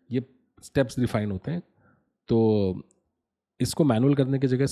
ये 0.10 0.24
स्टेप्स 0.64 1.00
डिफाइन 1.00 1.32
होते 1.32 1.52
हैं। 1.52 1.62
तो 2.30 2.84
इसको 3.60 3.84
मैनुअल 3.84 4.16
करने 4.16 4.40
की 4.40 4.48
जगह 4.48 4.66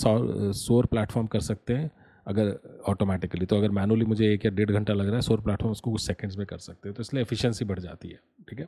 सोर 0.53 0.85
प्लेटफॉर्म 0.85 1.27
कर 1.27 1.39
सकते 1.41 1.73
हैं, 1.73 1.89
अगर 2.27 2.81
ऑटोमेटिकली 2.87 3.45
तो 3.45 3.57
अगर 3.57 3.71
मैनुअली 3.71 4.05
मुझे 4.05 4.31
एक 4.33 4.45
या 4.45 4.51
डेढ़ 4.51 4.71
घंटा 4.71 4.93
लग 4.93 5.05
रहा 5.05 5.15
है, 5.15 5.21
सोर 5.21 5.41
प्लेटफॉर्म 5.41 5.71
उसको 5.71 5.91
कुछ 5.91 6.01
सेकंड्स 6.01 6.37
में 6.37 6.45
कर 6.47 6.57
सकते 6.59 6.89
हैं। 6.89 6.95
तो 6.95 7.01
इसलिए 7.01 7.21
एफिशिएंसी 7.21 7.65
बढ़ 7.65 7.79
जाती 7.79 8.09
है, 8.09 8.19
ठीक 8.49 8.59
है? 8.59 8.67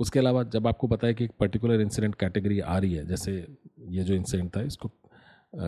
उसके 0.00 0.18
अलावा 0.18 0.42
जब 0.44 0.66
आपको 0.66 0.86
पता 0.88 1.06
है 1.06 1.14
कि 1.14 1.24
एक 1.24 1.32
पर्टिकुलर 1.40 1.80
इंसिडेंट 1.80 2.14
कैटेगरी 2.14 2.60
आ 2.60 2.78
रही 2.78 2.94
है, 2.94 3.06
जैसे 3.06 3.32
ये 3.88 4.04
जो 4.04 4.14
इंसिडेंट 4.14 4.56
था, 4.56 4.62
इसको 4.62 4.90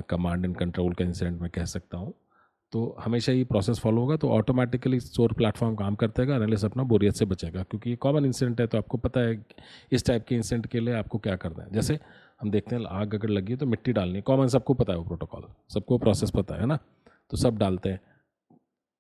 कमांड 0.08 0.44
एंड 0.44 0.56
कंट्रोल 0.56 0.92
का 0.92 1.04
इंसिडेंट 1.04 1.40
मैं 1.40 1.50
कह 1.50 1.64
सकता 1.66 1.98
हूँ। 1.98 2.12
तो 2.72 2.96
हमेशा 3.00 3.32
ये 3.32 3.44
प्रोसेस 3.44 3.78
फॉलो 3.78 4.00
होगा 4.00 4.16
तो 4.16 4.28
ऑटोमेटिकली 4.30 4.98
सोर 5.00 5.32
प्लेटफॉर्म 5.32 5.74
काम 5.74 5.94
करता 5.94 6.22
है 6.22 6.30
एनालिस्ट 6.30 6.64
अपना 6.64 6.82
बोरियत 6.82 7.14
से 7.14 7.24
बचेगा, 7.24 7.62
क्योंकि 7.62 7.90
ये 7.90 7.96
कॉमन 7.96 8.24
इंसिडेंट 8.24 8.60
है 8.60 8.66
तो 8.66 8.78
आपको 8.78 8.98
पता 8.98 9.20
है 9.20 9.44
इस 9.92 10.06
टाइप 10.06 10.24
के 10.28 10.34
इंसिडेंट 10.34 10.66
के 10.66 10.80
लिए 10.80 10.94
आपको 10.94 11.18
क्या 11.18 11.36
करना 11.36 11.64
है। 11.64 11.72
जैसे 11.72 11.98
हम 12.40 12.50
देखते 12.50 12.76
हैं, 12.76 12.84
आग 12.84 13.14
अगर 13.14 13.28
लगी 13.28 13.52
है 13.52 13.58
तो 13.58 13.66
मिट्टी 13.66 13.92
डालनी 13.92 14.14
है। 14.14 14.22
कॉमन 14.22 14.48
सबको 14.48 14.74
पता 14.74 14.92
है 14.92 14.98
वो 14.98 15.04
प्रोटोकॉल 15.04 15.44
सबको 15.74 15.98
प्रोसेस 15.98 16.30
पता 16.30 16.54
है 16.54 16.66
ना? 16.66 16.78
तो 17.30 17.36
सब 17.36 17.58
डालते 17.58 17.88
हैं। 17.88 18.00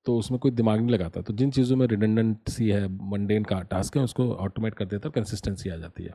तो 0.06 0.16
उसमें 0.18 0.38
कोई 0.40 0.50
दिमाग 0.52 0.80
नहीं 0.80 0.90
लगाता। 0.90 1.20
तो 1.20 1.32
जिन 1.32 1.50
चीज़ों 1.50 1.76
में 1.76 1.86
रिडेंडेंसी 1.86 2.68
है 2.68 2.86
मंडेन 3.10 3.44
का 3.44 3.60
टास्क 3.62 3.96
है, 3.96 4.02
उसको 4.02 4.32
ऑटोमेट 4.34 4.74
कर 4.74 4.84
देता 4.84 5.08
है 5.08 5.12
कंसिस्टेंसी 5.12 5.70
आ 5.70 5.76
जाती 5.76 6.04
है। 6.04 6.14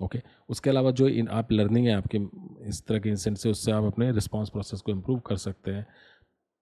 ओके 0.00 0.20
उसके 0.48 0.70
अलावा 0.70 0.90
जो 0.90 1.08
इन, 1.08 1.28
आप 1.28 1.52
लर्निंग 1.52 1.86
है 1.86 1.94
आपके, 1.94 2.18
इस 2.68 2.82
तरह 2.86 2.98
के 2.98 3.08
इंसेंट 3.08 3.36
से 3.36 3.50
उससे 3.50 3.72
आप 3.72 3.84
अपने 3.84 4.10
रिस्पॉन्स 4.12 4.50
प्रोसेस 4.50 4.80
को 4.80 4.92
इम्प्रूव 4.92 5.18
कर 5.20 5.36
सकते 5.38 5.70
हैं। 5.70 5.86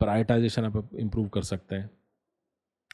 प्रायोरिटाइजेशन 0.00 0.64
आप 0.64 0.88
इम्प्रूव 0.96 1.28
कर 1.28 1.42
सकते 1.44 1.76
हैं। 1.76 1.90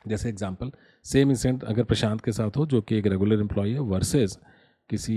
जैसे 0.08 0.28
एग्जांपल 0.28 0.70
सेम 1.06 1.30
इंसिडेंट 1.30 1.64
अगर 1.64 1.84
प्रशांत 1.84 2.20
के 2.20 2.32
साथ 2.32 2.56
हो, 2.56 2.66
जो 2.66 2.80
कि 2.80 2.96
एक 2.96 3.06
रेगुलर 3.06 3.40
एम्प्लॉय 3.40 3.72
है 3.72 3.80
वर्सेज 3.80 4.36
किसी 4.90 5.14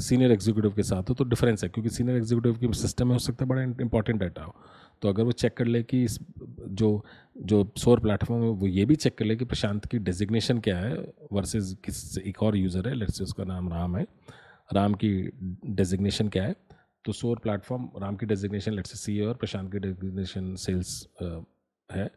सीनियर 0.00 0.32
एग्जीक्यूटिव 0.32 0.72
के 0.74 0.82
साथ 0.82 1.10
हो 1.10 1.14
तो 1.14 1.24
डिफरेंस 1.24 1.62
है, 1.64 1.68
क्योंकि 1.68 1.90
सीनियर 1.90 2.16
एग्जीक्यूटिव 2.16 2.54
की 2.58 2.72
सिस्टम 2.78 3.06
में 3.06 3.14
हो 3.14 3.18
सकता 3.18 3.44
है 3.44 3.48
बड़ा 3.48 3.62
इंपॉर्टेंट 3.62 4.20
डाटा 4.20 4.42
हो। 4.42 4.54
तो 5.02 5.08
अगर 5.08 5.22
वो 5.22 5.32
चेक 5.32 5.56
कर 5.56 5.66
ले 5.66 5.82
कि 5.82 6.02
इस, 6.04 6.18
जो 6.40 7.04
जो 7.36 7.72
सोर 7.78 8.00
प्लेटफॉर्म 8.00 8.42
है, 8.42 8.48
वो 8.50 8.66
ये 8.66 8.84
भी 8.84 8.96
चेक 8.96 9.16
कर 9.18 9.24
ले 9.24 9.36
कि 9.36 9.44
प्रशांत 9.44 9.84
की 9.86 9.98
डेजिग्नेशन 10.00 10.58
क्या 10.58 10.78
है 10.78 10.94
वर्सेज 11.32 11.76
किस, 11.84 12.18
एक 12.18 12.42
और 12.42 12.56
यूज़र 12.56 12.88
है 12.88 12.94
लेट्स 12.94 13.22
उसका 13.22 13.44
नाम 13.44 13.68
राम 13.72 13.96
है। 13.96 14.06
राम 14.70 14.94
की 14.94 15.10
डेजिग्नेशन 15.66 16.28
क्या 16.28 16.44
है? 16.44 16.54
तो 17.04 17.12
सोर 17.12 17.38
प्लेटफॉर्म 17.38 17.88
राम 18.02 18.16
की 18.16 18.26
डेजिग्नेशन 18.26 18.72
लेट्स 18.72 18.90
से 18.90 18.96
सी 18.96 19.20
और 19.20 19.34
प्रशांत 19.34 19.70
की 19.72 19.78
डेजिग्नेशन 19.78 20.54
सेल्स 20.56 21.06
है। 21.90 22.10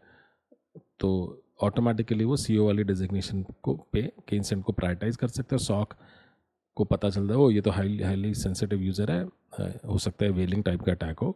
तो 0.99 1.43
ऑटोमेटिकली 1.63 2.23
वो 2.25 2.35
सी 2.37 2.57
वाली 2.57 2.83
डेजिग्नेशन 2.83 3.43
को 3.63 3.73
पे 3.93 4.01
के 4.27 4.35
इंसेंट 4.35 4.63
को 4.63 4.73
प्रायोरिटाइज 4.73 5.15
कर 5.15 5.27
सकते 5.29 5.55
हैं। 5.55 5.63
सॉक 5.63 5.93
को 6.77 6.83
पता 6.85 7.09
चलता 7.09 7.33
है 7.33 7.39
वो 7.39 7.49
ये 7.51 7.61
तो 7.61 7.71
हाईली 7.71 8.03
हाईली 8.03 8.33
सेंसिटिव 8.35 8.81
यूज़र 8.81 9.11
है 9.11 9.21
हो 9.87 9.97
सकता 9.97 10.25
है 10.25 10.31
वेलिंग 10.31 10.63
टाइप 10.63 10.81
का 10.81 10.91
अटैक 10.91 11.19
हो। 11.19 11.35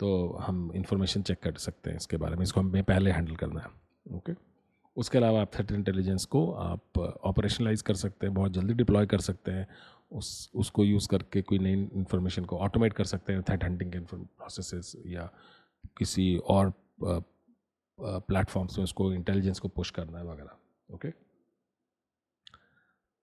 तो 0.00 0.38
हम 0.40 0.70
इंफॉर्मेशन 0.74 1.22
चेक 1.22 1.40
कर 1.42 1.56
सकते 1.58 1.90
हैं 1.90 1.96
इसके 1.96 2.16
बारे 2.16 2.36
में। 2.36 2.42
इसको 2.42 2.60
हमें 2.60 2.82
पहले 2.84 3.10
हैंडल 3.10 3.36
करना 3.36 3.60
है 3.60 4.16
ओके 4.16 4.32
उसके 4.96 5.18
अलावा 5.18 5.40
आप 5.40 5.50
थ्रेट 5.54 5.70
इंटेलिजेंस 5.72 6.24
को 6.24 6.50
आप 6.52 6.98
ऑपरेशनलाइज 6.98 7.82
कर 7.82 7.94
सकते 7.94 8.26
हैं, 8.26 8.34
बहुत 8.34 8.52
जल्दी 8.52 8.74
डिप्लॉय 8.74 9.06
कर 9.06 9.20
सकते 9.20 9.52
हैं। 9.52 9.66
उस, 10.12 10.50
उसको 10.54 10.84
यूज़ 10.84 11.08
करके 11.08 11.42
कोई 11.42 11.58
नई 11.58 11.72
इन्फॉर्मेशन 11.72 12.44
को 12.44 12.58
ऑटोमेट 12.58 12.92
कर 12.92 13.04
सकते 13.04 13.32
हैं 13.32 13.42
थ्रेट 13.42 13.64
हंटिंग 13.64 13.92
के 13.92 13.98
प्रोसेस 13.98 14.92
या 15.06 15.30
किसी 15.96 16.36
और 16.36 16.72
प्लेटफॉर्म्स 17.98 18.78
में 18.78 18.84
उसको 18.84 19.12
इंटेलिजेंस 19.12 19.58
को 19.58 19.68
पुश 19.68 19.90
करना 19.90 20.18
है 20.18 20.24
वगैरह 20.24 20.94
ओके 20.94 21.08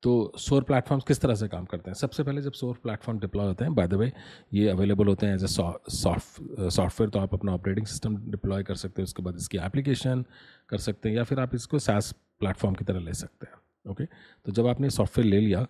तो 0.03 0.11
सोर 0.39 0.63
प्लेटफॉर्म्स 0.63 1.05
किस 1.07 1.19
तरह 1.21 1.35
से 1.35 1.47
काम 1.47 1.65
करते 1.65 1.89
हैं? 1.89 1.95
सबसे 1.95 2.23
पहले 2.23 2.41
जब 2.41 2.51
सोर 2.51 2.75
प्लेटफॉर्म 2.83 3.19
डिप्लॉय 3.19 3.47
होते 3.47 3.65
हैं 3.65 3.73
बाय 3.75 3.87
द 3.87 3.93
वे 3.93 4.11
ये 4.53 4.69
अवेलेबल 4.69 5.07
होते 5.07 5.25
हैं 5.25 5.33
एज 5.35 5.43
ए 5.43 5.47
सॉफ्टवेयर 5.47 7.09
तो 7.09 7.19
आप 7.19 7.33
अपना 7.33 7.53
ऑपरेटिंग 7.53 7.85
सिस्टम 7.85 8.15
डिप्लॉय 8.31 8.63
कर 8.63 8.75
सकते 8.75 9.01
हैं, 9.01 9.03
उसके 9.03 9.23
बाद 9.23 9.35
इसकी 9.35 9.57
एप्लीकेशन 9.57 10.23
कर 10.69 10.77
सकते 10.77 11.09
हैं, 11.09 11.15
या 11.15 11.23
फिर 11.23 11.39
आप 11.39 11.55
इसको 11.55 11.79
सैस 11.79 12.11
प्लेटफॉर्म 12.39 12.75
की 12.75 12.85
तरह 12.85 12.99
ले 12.99 13.13
सकते 13.13 13.47
हैं 13.47 13.91
ओके 13.91 14.05
तो 14.45 14.51
जब 14.51 14.67
आपने 14.67 14.89
सॉफ्टवेयर 14.89 15.29
ले 15.29 15.39
लिया 15.39 15.65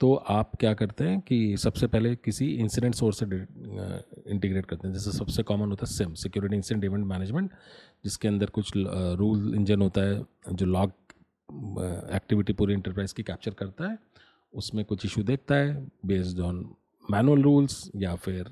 तो 0.00 0.12
आप 0.30 0.50
क्या 0.60 0.72
करते 0.74 1.04
हैं 1.04 1.20
कि 1.20 1.56
सबसे 1.56 1.86
पहले 1.86 2.14
किसी 2.16 2.46
इंसिडेंट 2.54 2.94
सोर्स 2.94 3.18
से 3.18 3.24
इंटीग्रेट 3.24 4.66
करते 4.66 4.88
हैं। 4.88 4.94
जैसे 4.94 5.12
सबसे 5.12 5.42
कॉमन 5.42 5.70
होता 5.70 5.86
है 5.86 5.92
SIEM 5.92 6.14
security 6.14 6.56
incident 6.56 6.84
event 6.84 7.06
management 7.06 7.50
जिसके 8.04 8.28
अंदर 8.28 8.50
कुछ 8.50 8.72
रूल 8.76 9.54
इंजन 9.54 9.82
होता 9.82 10.00
है, 10.00 10.22
जो 10.52 10.66
लॉग 10.66 10.92
एक्टिविटी 12.14 12.52
पूरी 12.52 12.74
इंटरप्राइज 12.74 13.12
की 13.12 13.22
कैप्चर 13.22 13.54
करता 13.54 13.90
है। 13.90 13.98
उसमें 14.54 14.84
कुछ 14.84 15.04
इशू 15.06 15.22
देखता 15.22 15.54
है 15.54 15.74
बेस्ड 16.06 16.40
ऑन 16.40 16.64
मैनुअल 17.04 17.42
रूल्स 17.42 17.90
या 17.96 18.14
फिर 18.16 18.50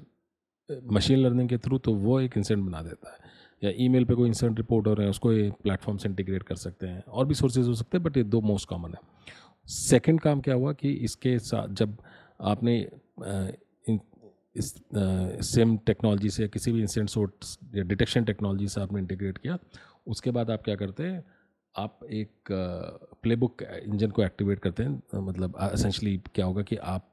मशीन 0.92 1.18
लर्निंग 1.18 1.48
के 1.48 1.58
थ्रू 1.58 1.78
तो 1.78 1.94
वो 1.94 2.20
एक 2.20 2.36
इंसिडेंट 2.36 2.66
बना 2.66 2.82
देता 2.82 3.12
है। 3.12 3.34
या 3.62 3.70
ईमेल 3.84 4.04
पे 4.04 4.14
कोई 4.14 4.28
इंसिडेंट 4.28 4.58
रिपोर्ट 4.58 4.86
हो 4.86 4.94
रहे 4.94 5.04
हैं, 5.04 5.10
उसको 5.10 5.28
प्लेटफॉर्म 5.62 5.98
से 5.98 6.08
इंटीग्रेट 6.08 6.42
कर 6.42 6.56
सकते 6.56 6.86
हैं। 6.86 7.02
और 7.02 7.26
भी 7.26 7.34
सोर्सेज 7.34 7.68
हो 7.68 7.74
सकते 7.74 7.98
हैं 7.98 8.04
बट 8.04 8.16
ये 8.16 8.22
दो 8.24 8.40
मोस्ट 8.40 8.68
कॉमन 8.68 8.90
है। 8.90 9.14
सेकंड 9.68 10.20
काम 10.20 10.40
क्या 10.40 10.54
हुआ 10.54 10.72
कि 10.72 10.92
इसके 11.04 11.38
साथ 11.38 11.68
जब 11.68 11.96
आपने 12.40 12.78
इन, 13.88 14.00
इस 14.56 14.74
सेम 15.46 15.76
टेक्नोलॉजी 15.86 16.30
से 16.30 16.48
किसी 16.48 16.72
भी 16.72 16.80
इंसिडेंट 16.80 17.10
सोर्स 17.10 17.58
डिटेक्शन 17.74 18.24
टेक्नोलॉजी 18.24 18.68
से 18.68 18.80
आपने 18.80 19.00
इंटीग्रेट 19.00 19.38
किया, 19.38 19.58
उसके 20.06 20.30
बाद 20.30 20.50
आप 20.50 20.62
क्या 20.62 20.74
करते 20.76 21.02
हैं, 21.02 21.24
आप 21.74 21.98
एक 22.04 22.52
प्लेबुक 23.22 23.62
इंजन 23.62 24.10
को 24.10 24.22
एक्टिवेट 24.24 24.58
करते 24.58 24.82
हैं 24.82 25.20
मतलब 25.26 25.56
असेंशली 25.56 26.16
क्या 26.34 26.46
होगा 26.46 26.62
कि 26.62 26.76
आप 26.76 27.04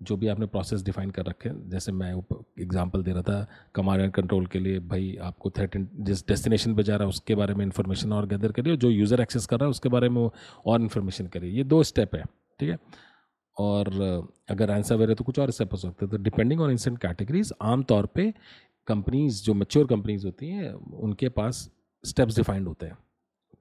जो 0.00 0.16
भी 0.16 0.28
आपने 0.28 0.46
प्रोसेस 0.46 0.82
डिफाइन 0.82 1.10
कर 1.10 1.24
रखे 1.26 1.48
हैं, 1.48 1.68
जैसे 1.70 1.92
मैं 1.92 2.12
एग्जांपल 2.60 3.02
दे 3.02 3.12
रहा 3.12 3.22
था 3.22 3.46
कमांड 3.74 4.00
एंड 4.00 4.12
कंट्रोल 4.12 4.46
के 4.46 4.58
लिए, 4.58 4.78
भाई 4.80 5.16
आपको 5.22 5.50
थ्रेट 5.50 5.76
जिस 6.00 6.26
डेस्टिनेशन 6.28 6.74
पे 6.74 6.82
जा 6.82 6.96
रहा 6.96 7.04
है, 7.04 7.08
उसके 7.08 7.34
बारे 7.34 7.54
में 7.54 7.64
इन्फॉर्मेशन 7.64 8.12
और 8.12 8.26
गैदर 8.26 8.52
करिए 8.52 8.72
और 8.72 8.78
जो 8.78 8.90
यूज़र 8.90 9.20
एक्सेस 9.20 9.46
कर 9.46 9.58
रहा 9.58 9.66
है, 9.66 9.70
उसके 9.70 9.88
बारे 9.88 10.08
में 10.08 10.28
और 10.66 10.80
इन्फॉर्मेशन 10.80 11.26
करिए। 11.26 11.50
ये 11.50 11.64
दो 11.64 11.82
स्टेप 11.82 12.14
है, 12.14 12.24
ठीक 12.60 12.70
है? 12.70 12.78
और 13.56 13.88
अगर 14.50 14.70
आंसर 14.70 14.96
वेर 14.96 15.08
है 15.08 15.14
तो 15.14 15.24
कुछ 15.24 15.38
और 15.38 15.50
स्टेप 15.50 15.72
हो 15.72 15.76
सकते 15.78 16.04
हैं। 16.04 16.10
तो 16.10 16.22
डिपेंडिंग 16.22 16.60
ऑन 16.60 16.70
इंसेंट 16.70 16.98
कैटेगरीज 16.98 17.52
आमतौर 17.62 18.06
पर 18.08 18.32
कंपनीज़ 18.88 19.42
जो 19.44 19.54
मेच्योर 19.54 19.86
कंपनीज़ 19.86 20.26
होती 20.26 20.48
हैं, 20.48 20.72
उनके 20.72 21.28
पास 21.30 21.68
स्टेप्स 22.04 22.36
डिफाइंड 22.36 22.66
होते 22.68 22.86
हैं, 22.86 22.96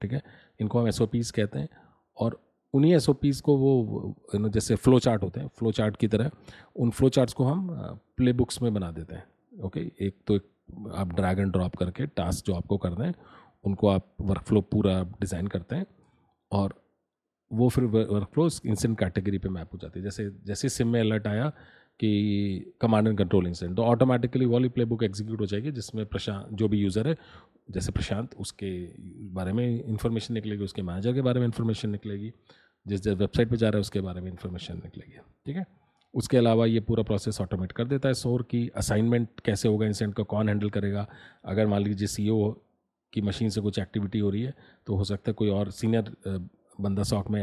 ठीक 0.02 0.13
है? 0.13 0.22
इनको 0.60 0.80
हम 0.80 0.88
एस 0.88 1.32
कहते 1.32 1.60
हैं 1.60 1.70
और 2.18 2.40
उन्हीं 2.74 2.94
एस 2.96 3.42
को 3.42 3.56
वो 3.58 4.15
यू 4.34 4.39
नो 4.39 4.50
जैसे 4.50 4.75
फ्लो 4.75 5.00
चार्ट 5.00 5.24
होते 5.24 5.39
हैं 5.39 5.48
फ्लो 5.58 5.72
चार्ट 5.72 5.98
की 5.98 6.08
तरह, 6.08 6.32
उन 6.75 6.89
फ्लो 6.92 7.10
चार्ट्स 7.10 7.34
को 7.34 7.44
हम 7.44 7.68
प्ले 8.18 8.34
बुक्स 8.34 8.62
में 8.62 8.74
बना 8.74 8.92
देते 8.92 9.15
हैं 9.15 9.63
ओके 9.63 9.80
एक 10.01 10.18
तो 10.27 10.36
एक, 10.36 10.44
आप 10.94 11.13
ड्रैग 11.15 11.39
एंड 11.39 11.51
ड्रॉप 11.51 11.75
करके 11.75 12.06
टास्क 12.08 12.46
जो 12.46 12.53
आपको 12.53 12.77
करना 12.77 13.06
है, 13.06 13.13
उनको 13.63 13.88
आप 13.88 14.08
वर्क 14.22 14.44
फ्लो 14.44 14.62
पूरा 14.72 15.01
डिज़ाइन 15.22 15.48
करते 15.48 15.75
हैं 15.75 15.86
और 16.51 16.74
वो 17.51 17.70
फिर 17.70 17.84
वर्क 17.86 18.30
फ्लो 18.34 18.50
इंसेंट 18.65 18.98
कैटेगरी 19.00 19.38
पे 19.38 19.50
मैप 19.50 19.74
हो 19.74 19.80
जाती 19.82 20.00
है। 20.00 20.03
जैसे 20.03 20.30
जैसे 20.46 20.70
सिम 20.70 20.88
में 20.88 21.00
अलर्ट 21.00 21.27
आया 21.27 21.50
कि 22.00 22.74
कमांड 22.82 23.08
एंड 23.08 23.18
कंट्रोल 23.18 23.48
इंसेंट 23.48 23.75
तो 23.75 23.84
ऑटोमेटिकली 23.84 24.46
वॉली 24.46 24.70
प्ले 24.70 24.86
बुक 24.86 25.03
एग्जीक्यूट 25.03 25.39
हो 25.39 25.46
जाएगी 25.46 25.72
जिसमें 25.72 26.06
प्रशांत 26.06 26.48
जो 26.51 26.68
भी 26.68 26.77
यूज़र 26.80 27.08
है, 27.08 27.15
जैसे 27.72 27.92
प्रशांत, 27.92 28.34
उसके 28.36 28.72
बारे 29.34 29.53
में 29.53 29.84
इंफॉर्मेशन 29.84 30.34
निकलेगी, 30.34 30.63
उसके 30.63 30.82
मैनेजर 30.82 31.13
के 31.13 31.22
बारे 31.22 31.39
में 31.39 31.46
इंफॉर्मेशन 31.48 31.89
निकलेगी 31.89 32.32
जिस 32.86 33.02
जिस 33.02 33.13
वेबसाइट 33.13 33.50
पे 33.50 33.58
जा 33.58 33.70
रहा 33.70 33.78
है, 33.78 33.82
उसके 33.82 34.02
बारे 34.02 34.22
में 34.22 34.32
इन्फॉर्मेशन 34.32 34.82
निकलेगी। 34.84 35.20
ठीक 35.46 35.56
है? 35.56 35.66
उसके 36.13 36.38
अलावा 36.38 36.66
ये 36.66 36.80
पूरा 36.82 37.04
प्रोसेस 37.04 37.40
ऑटोमेट 37.42 37.72
कर 37.72 37.86
देता 37.86 38.08
है 38.08 38.13
सोर 38.16 38.42
की। 38.50 38.68
असाइनमेंट 38.78 39.40
कैसे 39.46 39.68
होगा 39.68 39.86
इंसिडेंट 39.86 40.16
को 40.16 40.24
कौन 40.25 40.50
हैंडल 40.50 40.70
करेगा? 40.72 41.08
अगर 41.46 41.68
मान 41.68 41.82
लीजिए 41.84 42.08
सी 42.08 42.28
की 43.13 43.22
मशीन 43.22 43.50
से 43.50 43.62
कुछ 43.62 43.80
एक्टिविटी 43.80 44.20
हो 44.20 44.30
रही 44.30 44.42
है 44.42 44.54
तो 44.88 44.96
हो 44.96 45.04
सकता 45.04 45.30
है 45.30 45.34
कोई 45.34 45.50
और 45.52 45.72
सीनियर 45.72 46.16
बंदा 46.82 47.04
सॉक 47.04 47.30
में 47.30 47.42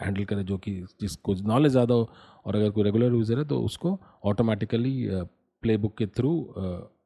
हैंडल 0.00 0.24
करे 0.24 0.42
जो 0.44 0.58
कि 0.58 0.74
जिसको 1.00 1.34
नॉलेज 1.44 1.72
ज़्यादा 1.72 1.94
हो, 1.94 2.08
और 2.46 2.56
अगर 2.56 2.70
कोई 2.70 2.84
रेगुलर 2.84 3.12
यूज़र 3.12 3.38
है 3.38 3.44
तो 3.44 3.60
उसको 3.62 3.98
ऑटोमेटिकली 4.24 5.08
प्ले 5.62 5.76
बुक 5.76 5.96
के 5.98 6.06
थ्रू 6.08 6.32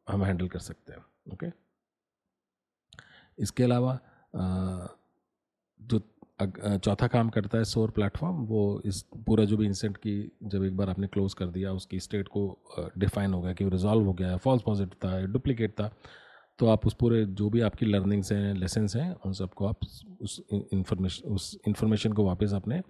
हम 0.08 0.24
हैंडल 0.24 0.48
कर 0.48 0.58
सकते 0.60 0.92
हैं। 0.92 1.04
ओके 1.32 1.46
इसके 3.38 3.64
अलावा 3.64 3.98
चौथा 6.40 7.06
काम 7.06 7.28
करता 7.30 7.58
है 7.58 7.64
सोर 7.64 7.90
प्लेटफॉर्म, 7.90 8.36
वो 8.36 8.82
इस 8.86 9.02
पूरा 9.26 9.44
जो 9.44 9.56
भी 9.56 9.66
इंसेंट 9.66 9.96
की 9.96 10.14
जब 10.42 10.64
एक 10.64 10.76
बार 10.76 10.90
आपने 10.90 11.06
क्लोज 11.06 11.34
कर 11.34 11.46
दिया, 11.46 11.72
उसकी 11.72 12.00
स्टेट 12.00 12.28
को 12.28 12.90
डिफाइन 12.98 13.34
हो 13.34 13.40
गया 13.42 13.52
कि 13.52 13.64
वो 13.64 13.70
रिजॉल्व 13.70 14.06
हो 14.06 14.12
गया 14.12 14.30
है 14.30 14.38
फॉल्स 14.38 14.62
पॉजिटिव 14.62 14.96
था 15.04 15.20
डुप्लीकेट 15.26 15.72
था 15.72 15.90
तो 16.58 16.66
आप 16.68 16.86
उस 16.86 16.94
पूरे 16.94 17.24
जो 17.26 17.48
भी 17.50 17.60
आपकी 17.60 17.86
लर्निंग्स 17.86 18.32
हैं 18.32 18.54
लेसन्स 18.54 18.96
हैं, 18.96 19.14
उन 19.26 19.32
सबको 19.32 19.66
आप 19.66 19.78
उस 20.20 20.40
इंफॉर्मेशन 20.52 21.28
उस 21.28 21.56
इंफॉर्मेशन 21.68 22.12
को 22.12 22.24
वापस 22.26 22.52
अपने 22.54 22.80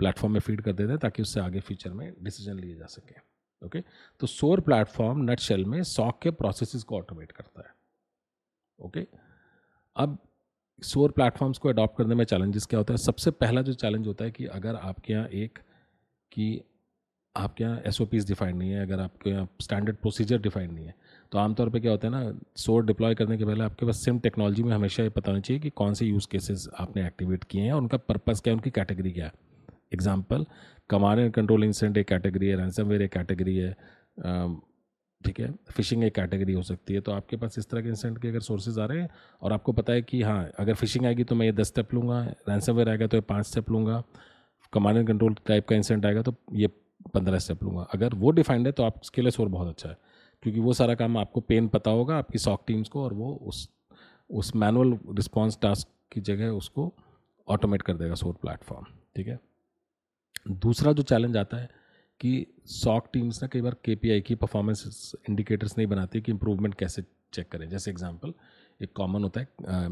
प्लेटफॉर्म 0.00 0.32
में 0.32 0.40
फ़ीड 0.40 0.60
कर 0.62 0.72
देते 0.72 0.90
हैं, 0.90 0.98
ताकि 0.98 1.22
उससे 1.22 1.40
आगे 1.40 1.60
फ्यूचर 1.60 1.92
में 1.92 2.12
डिसीज़न 2.22 2.58
लिए 2.58 2.76
जा 2.76 2.86
सके 2.86 3.14
ओके 3.62 3.80
तो 4.20 4.26
सोर 4.26 4.60
प्लेटफॉर्म 4.60 5.22
नट 5.30 5.40
शेल 5.40 5.64
में 5.64 5.82
सॉक 5.82 6.20
के 6.22 6.30
प्रोसेस 6.30 6.82
को 6.82 6.96
ऑटोमेट 6.96 7.32
करता 7.32 7.68
है 7.68 7.74
ओके 8.78 9.06
अब 9.96 10.18
सोर 10.82 11.10
प्लेटफॉर्म्स 11.10 11.58
को 11.58 11.68
अडॉप्ट 11.68 11.96
करने 11.98 12.14
में 12.14 12.24
चैलेंजेस 12.24 12.66
क्या 12.66 12.78
होता 12.78 12.92
है? 12.92 12.98
सबसे 12.98 13.30
पहला 13.32 13.62
जो 13.62 13.72
चैलेंज 13.74 14.06
होता 14.06 14.24
है 14.24 14.30
कि 14.30 14.44
अगर 14.46 14.74
आपके 14.76 15.12
यहाँ 15.12 15.26
एक 15.26 15.58
कि 16.32 16.60
आपके 17.36 17.64
यहाँ 17.64 17.80
एस 17.86 17.98
डिफाइंड 18.26 18.58
नहीं 18.58 18.70
है, 18.70 18.82
अगर 18.82 19.00
आपके 19.00 19.30
यहाँ 19.30 19.48
स्टैंडर्ड 19.60 19.96
प्रोसीजर 19.96 20.38
डिफाइंड 20.40 20.72
नहीं 20.72 20.86
है 20.86 20.94
तो 21.32 21.38
आमतौर 21.38 21.70
पे 21.70 21.80
क्या 21.80 21.90
होता 21.90 22.08
है 22.08 22.12
ना, 22.12 22.38
सोर 22.56 22.84
डिप्लॉय 22.86 23.14
करने 23.14 23.36
के 23.38 23.44
पहले 23.44 23.64
आपके 23.64 23.86
पास 23.86 24.04
सिम 24.04 24.18
टेक्नोलॉजी 24.18 24.62
में 24.62 24.72
हमेशा 24.72 25.02
ये 25.02 25.08
पता 25.10 25.30
होना 25.30 25.40
चाहिए 25.40 25.60
कि 25.60 25.70
कौन 25.72 25.94
से 25.94 26.06
यूज़ 26.06 26.26
केसेस 26.30 26.68
आपने 26.76 27.06
एक्टिवेट 27.06 27.44
किए 27.44 27.62
हैं, 27.62 27.72
उनका 27.72 27.98
पर्पज़ 27.98 28.42
क्या 28.42 28.52
है, 28.52 28.56
उनकी 28.56 28.70
कैटेगरी 28.70 29.12
क्या 29.12 29.26
है। 29.26 29.32
Example 29.92 30.46
command 30.90 31.20
and 31.20 31.32
control 31.32 31.64
incident 31.64 31.96
एक 31.98 32.08
कैटेगरी 32.08 32.46
है 32.46 32.56
रैंसमवेयर 32.56 33.02
एक 33.02 33.12
कैटेगरी 33.12 33.56
है 33.56 33.76
ठीक 35.24 35.40
है 35.40 35.52
फिशिंग 35.70 36.04
एक 36.04 36.14
कैटेगरी 36.14 36.52
हो 36.52 36.62
सकती 36.62 36.94
है। 36.94 37.00
तो 37.00 37.12
आपके 37.12 37.36
पास 37.36 37.58
इस 37.58 37.68
तरह 37.70 37.82
के 37.82 37.88
इंसेंट 37.88 38.20
के 38.22 38.28
अगर 38.28 38.40
सोर्सेज 38.40 38.78
आ 38.78 38.84
रहे 38.86 39.00
हैं 39.00 39.08
और 39.42 39.52
आपको 39.52 39.72
पता 39.72 39.92
है 39.92 40.02
कि 40.02 40.22
हाँ 40.22 40.50
अगर 40.58 40.74
फिशिंग 40.74 41.06
आएगी 41.06 41.24
तो 41.24 41.34
मैं 41.34 41.46
ये 41.46 41.52
दस 41.52 41.66
स्टेप 41.66 41.94
लूँगा 41.94 42.20
रैंसमवेयर 42.48 42.88
आएगा 42.88 43.06
तो 43.06 43.16
ये 43.16 43.20
पाँच 43.20 43.46
स्टेप 43.46 43.70
लूँगा 43.70 44.02
कमांड 44.72 44.96
एंड 44.98 45.06
कंट्रोल 45.08 45.34
टाइप 45.46 45.68
का 45.68 45.76
इंसेंट 45.76 46.06
आएगा 46.06 46.22
तो 46.22 46.34
ये 46.52 46.66
पंद्रह 47.14 47.38
स्टेप 47.38 47.62
लूँगा। 47.64 47.82
अगर 47.94 48.14
वो 48.14 48.30
डिफाइंड 48.30 48.66
है 48.66 48.72
तो 48.72 48.82
आपके 48.82 49.22
लिए 49.22 49.30
सोर 49.30 49.48
बहुत 49.48 49.68
अच्छा 49.68 49.88
है, 49.88 49.96
क्योंकि 50.42 50.60
वो 50.60 50.72
सारा 50.72 50.94
काम 50.94 51.16
आपको 51.18 51.40
पेन 51.40 51.68
पता 51.68 51.90
होगा 51.90 52.16
आपकी 52.18 52.38
सॉक 52.38 52.62
टीम्स 52.66 52.88
को 52.88 53.02
और 53.04 53.12
वो 53.14 53.32
उस 53.42 53.68
उस 54.30 54.54
मैनुअल 54.56 54.98
रिस्पॉन्स 55.16 55.58
टास्क 55.62 55.88
की 56.12 56.20
जगह 56.20 56.48
उसको 56.52 56.92
ऑटोमेट 57.48 57.82
कर 57.82 57.96
देगा 57.96 58.14
सोर 58.14 58.34
प्लेटफॉर्म 58.34 58.86
ठीक 59.16 59.28
है? 59.28 59.38
दूसरा 60.48 60.92
जो 60.92 61.02
चैलेंज 61.02 61.36
आता 61.36 61.56
है 61.56 61.68
कि 62.20 62.46
सॉक 62.66 63.08
टीम्स 63.12 63.42
ना 63.42 63.48
कई 63.48 63.60
बार 63.60 63.76
के 63.84 64.20
की 64.20 64.34
परफॉर्मेंस 64.34 65.12
इंडिकेटर्स 65.28 65.76
नहीं 65.78 65.86
बनाती 65.88 66.20
कि 66.20 66.32
इंप्रूवमेंट 66.32 66.74
कैसे 66.74 67.02
चेक 67.34 67.48
करें। 67.48 67.68
जैसे 67.68 67.90
एग्ज़ाम्पल 67.90 68.32
एक 68.80 68.92
कॉमन 68.94 69.22
होता 69.22 69.40
है 69.40 69.88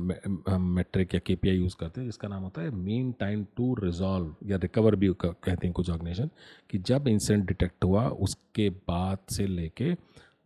मेट्रिक 0.59 1.15
या 1.15 1.21
के 1.27 1.51
यूज़ 1.51 1.77
करते 1.81 2.01
हैं, 2.01 2.09
जिसका 2.09 2.29
नाम 2.29 2.43
होता 2.43 2.63
है 2.63 2.71
मीन 2.71 3.11
टाइम 3.21 3.45
टू 3.57 3.75
रिजॉल्व 3.75 4.35
या 4.47 4.57
रिकवर 4.57 4.97
भी 4.97 5.09
कहते 5.21 5.67
हैं 5.67 5.73
कुछ 5.73 5.91
ऑर्गेनाइजेशन 5.91 6.31
कि 6.71 6.79
जब 6.81 7.09
इंसिडेंट 7.09 7.47
डिटेक्ट 7.49 7.85
हुआ, 7.85 8.07
उसके 8.09 8.69
बाद 8.71 9.19
से 9.31 9.47
लेके 9.47 9.93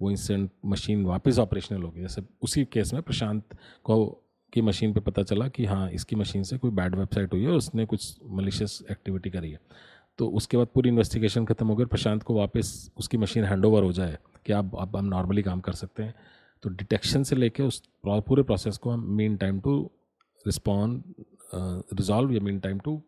वो 0.02 0.10
इंसिडेंट 0.10 0.50
मशीन 0.66 1.04
वापस 1.04 1.38
ऑपरेशनल 1.38 1.82
हो 1.82 1.90
गई 1.90 2.00
जैसे 2.00 2.22
उसी 2.42 2.64
केस 2.64 2.92
में 2.94 3.02
प्रशांत 3.02 3.56
को, 3.84 4.04
की 4.52 4.62
मशीन 4.62 4.92
पे 4.92 5.00
पता 5.00 5.22
चला 5.22 5.48
कि 5.48 5.64
हाँ 5.64 5.90
इसकी 5.90 6.16
मशीन 6.16 6.42
से 6.42 6.58
कोई 6.58 6.70
बैड 6.70 6.94
वेबसाइट 6.94 7.32
हुई 7.32 7.42
है 7.42 7.48
और 7.48 7.56
उसने 7.56 7.84
कुछ 7.86 8.16
मलिशियस 8.30 8.82
एक्टिविटी 8.90 9.30
करी 9.30 9.50
है। 9.50 9.58
तो 10.20 10.26
उसके 10.28 10.56
बाद 10.56 10.66
पूरी 10.66 10.88
इन्वेस्टिगेशन 10.88 11.44
खत्म 11.46 11.66
हो 11.66 11.74
गई 11.76 11.84
और 11.84 11.88
प्रशांत 11.88 12.22
को 12.22 12.34
वापस 12.34 12.90
उसकी 12.98 13.16
मशीन 13.18 13.44
हैंड 13.44 13.64
ओवर 13.64 13.82
हो 13.82 13.92
जाए 13.92 14.18
कि 14.46 14.52
आप 14.52 14.72
अब 14.78 14.96
हम 14.96 15.04
नॉर्मली 15.04 15.42
काम 15.42 15.60
कर 15.60 15.72
सकते 15.74 16.02
हैं। 16.02 16.14
तो 16.62 16.70
डिटेक्शन 16.70 17.22
से 17.22 17.36
लेके 17.36 17.62
उस 17.62 17.82
पूरे 18.06 18.42
प्रोसेस 18.42 18.78
को 18.78 18.90
हम 18.90 19.06
mean 19.16 19.36
time 19.36 19.60
to 19.60 19.78
respond 20.46 21.02
resolve 21.54 22.32
या 22.32 22.40
मीन 22.40 22.58
टाइम 22.60 22.78
टू 22.78 23.00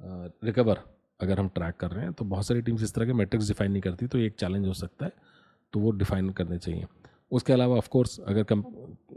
रिकवर 0.00 0.82
अगर 1.20 1.40
हम 1.40 1.48
ट्रैक 1.48 1.76
कर 1.76 1.90
रहे 1.90 2.04
हैं। 2.04 2.12
तो 2.12 2.24
बहुत 2.24 2.46
सारी 2.46 2.62
टीम्स 2.62 2.82
इस 2.82 2.94
तरह 2.94 3.06
के 3.06 3.12
मेट्रिक्स 3.12 3.48
डिफाइन 3.48 3.72
नहीं 3.72 3.82
करती 3.82 4.06
तो 4.06 4.18
एक 4.18 4.34
चैलेंज 4.40 4.66
हो 4.66 4.72
सकता 4.74 5.06
है 5.06 5.12
तो 5.74 5.80
वो 5.80 5.90
डिफाइन 5.92 6.30
करने 6.30 6.58
चाहिए। 6.58 6.86
उसके 7.32 7.52
अलावा 7.52 7.76
ऑफ़ 7.76 7.88
कोर्स 7.88 8.18
अगर 8.20 8.42
कम, 8.44 8.62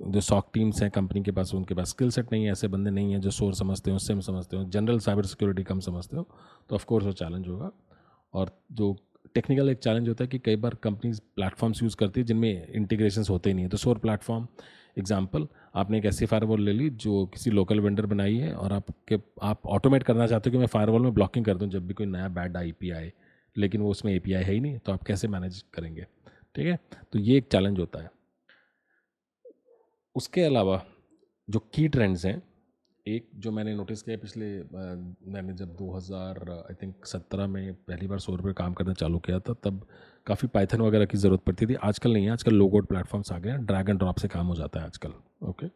जो 0.07 0.21
सॉक 0.21 0.49
टीम्स 0.53 0.81
हैं 0.81 0.89
कंपनी 0.91 1.21
के 1.23 1.31
पास, 1.31 1.53
उनके 1.53 1.73
पास 1.75 1.89
स्किल 1.89 2.09
सेट 2.11 2.31
नहीं 2.31 2.45
है, 2.45 2.51
ऐसे 2.51 2.67
बंदे 2.67 2.91
नहीं 2.91 3.11
हैं 3.11 3.19
जो 3.21 3.31
सोर 3.31 3.53
समझते 3.55 3.91
हो 3.91 3.99
सिम 3.99 4.19
समझते 4.21 4.57
हो 4.57 4.63
जनरल 4.65 4.99
साइबर 4.99 5.25
सिक्योरिटी 5.25 5.63
कम 5.63 5.79
समझते 5.81 6.17
हो 6.17 6.27
तो 6.69 6.75
ऑफ़ 6.75 6.85
कोर्स 6.85 7.05
वो 7.05 7.11
चैलेंज 7.13 7.47
होगा। 7.47 7.71
और 8.33 8.51
जो 8.71 8.95
टेक्निकल 9.35 9.69
एक 9.69 9.79
चैलेंज 9.79 10.07
होता 10.09 10.23
है 10.23 10.27
कि 10.27 10.39
कई 10.39 10.55
बार 10.55 10.75
कंपनीज़ 10.83 11.19
प्लेटफॉर्म्स 11.35 11.81
यूज़ 11.83 11.95
करती 11.95 12.19
है 12.19 12.25
जिनमें 12.25 12.67
इंटीग्रेशन 12.67 13.23
होते 13.29 13.49
ही 13.49 13.53
नहीं 13.53 13.65
है। 13.65 13.69
तो 13.69 13.77
सोर 13.77 13.97
प्लेटफॉर्म 13.97 14.47
एग्ज़ाम्पल 14.97 15.47
आपने 15.75 15.97
एक 15.97 16.05
ऐसी 16.05 16.25
फायरवॉल 16.25 16.61
ले 16.61 16.73
ली 16.73 16.89
जो 16.89 17.25
किसी 17.33 17.51
लोकल 17.51 17.79
वेंडर 17.79 18.05
बनाई 18.05 18.37
है 18.37 18.53
और 18.53 18.73
आपके, 18.73 19.17
आप 19.41 19.67
ऑटोमेट 19.67 20.03
करना 20.03 20.27
चाहते 20.27 20.49
हो 20.49 20.51
कि 20.51 20.57
मैं 20.57 20.67
फायरवॉल 20.67 21.01
में 21.01 21.13
ब्लॉकिंग 21.13 21.45
कर 21.45 21.57
दूँ 21.57 21.69
जब 21.69 21.87
भी 21.87 21.93
कोई 21.93 22.05
नया 22.07 22.27
बैड 22.29 22.57
आई 22.57 22.73
आए, 22.91 23.11
लेकिन 23.55 23.81
वो 23.81 23.91
उसमें 23.91 24.13
एपीआई 24.13 24.43
है 24.43 24.53
ही 24.53 24.59
नहीं 24.59 24.77
तो 24.77 24.93
आप 24.93 25.03
कैसे 25.03 25.27
मैनेज 25.27 25.63
करेंगे? 25.73 26.05
ठीक 26.59 26.67
है? 26.67 26.79
तो 27.11 27.19
ये 27.19 27.37
एक 27.37 27.47
चैलेंज 27.51 27.79
होता 27.79 27.99
है। 27.99 28.09
उसके 30.15 30.41
अलावा 30.43 30.81
जो 31.47 31.59
की 31.73 31.87
ट्रेंड्स 31.87 32.25
हैं, 32.25 32.41
एक 33.05 33.29
जो 33.35 33.51
मैंने 33.51 33.75
नोटिस 33.75 34.01
किया 34.01 34.17
पिछले 34.17 34.45
मैंने 35.31 35.53
जब 35.53 35.75
2000 35.75 36.49
आई 36.49 36.75
थिंक 36.81 37.05
17 37.05 37.47
में 37.47 37.73
पहली 37.73 38.07
बार 38.07 38.19
सौ 38.19 38.35
रुपये 38.35 38.53
काम 38.53 38.73
करना 38.73 38.93
चालू 38.93 39.19
किया 39.19 39.39
था, 39.39 39.53
तब 39.53 39.87
काफ़ी 40.27 40.47
पाइथन 40.47 40.81
वगैरह 40.81 41.05
की 41.05 41.17
ज़रूरत 41.17 41.43
पड़ती 41.43 41.65
थी। 41.65 41.75
आजकल 41.83 42.13
नहीं 42.13 42.25
है, 42.25 42.31
आजकल 42.31 42.53
लोगोट 42.55 42.87
प्लेटफॉर्म्स 42.87 43.31
आ 43.31 43.37
गए 43.39 43.49
हैं 43.49 43.65
ड्रैग 43.65 43.89
एंड 43.89 43.99
ड्रॉप 43.99 44.17
से 44.17 44.27
काम 44.27 44.47
हो 44.47 44.55
जाता 44.55 44.79
है 44.79 44.85
आजकल 44.85 45.13
ओके 45.47 45.67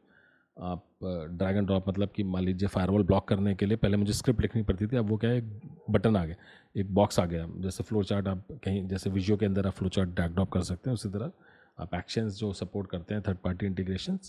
आप 0.57 0.83
ड्रैग 1.03 1.57
एंड 1.57 1.65
ड्रॉप 1.67 1.88
मतलब 1.89 2.10
कि 2.15 2.24
मान 2.24 2.43
लीजिए 2.43 2.67
फायरवॉल 2.69 3.03
ब्लॉक 3.03 3.27
करने 3.27 3.53
के 3.55 3.65
लिए 3.65 3.77
पहले 3.77 3.98
मुझे 3.98 4.13
स्क्रिप्ट 4.13 4.41
लिखनी 4.41 4.62
पड़ती 4.63 4.88
थी, 4.88 4.98
अब 4.98 5.10
वो 5.10 5.17
क्या 5.17 5.29
है, 5.29 5.38
एक 5.38 5.62
बटन 5.89 6.15
आ 6.17 6.24
गया, 6.25 6.36
एक 6.75 6.93
बॉक्स 6.93 7.19
आ 7.19 7.25
गया। 7.25 7.48
जैसे 7.60 7.83
फ्लो 7.83 8.03
चार्ट 8.03 8.27
आप 8.27 8.45
कहीं, 8.63 8.88
जैसे 8.88 9.10
विजियो 9.10 9.38
के 9.38 9.45
अंदर 9.45 9.67
आप 9.67 9.74
फ्लो 9.74 9.89
चार्ट 9.89 10.10
ड्रैग 10.10 10.33
ड्रॉप 10.33 10.51
कर 10.51 10.62
सकते 10.63 10.89
हैं, 10.89 10.93
उसी 10.93 11.10
तरह 11.10 11.31
आप 11.79 11.93
एक्शंस 11.95 12.38
जो 12.38 12.51
सपोर्ट 12.53 12.89
करते 12.89 13.13
हैं 13.13 13.24
थर्ड 13.27 13.38
पार्टी 13.38 13.65
इंटीग्रेशन 13.65 14.19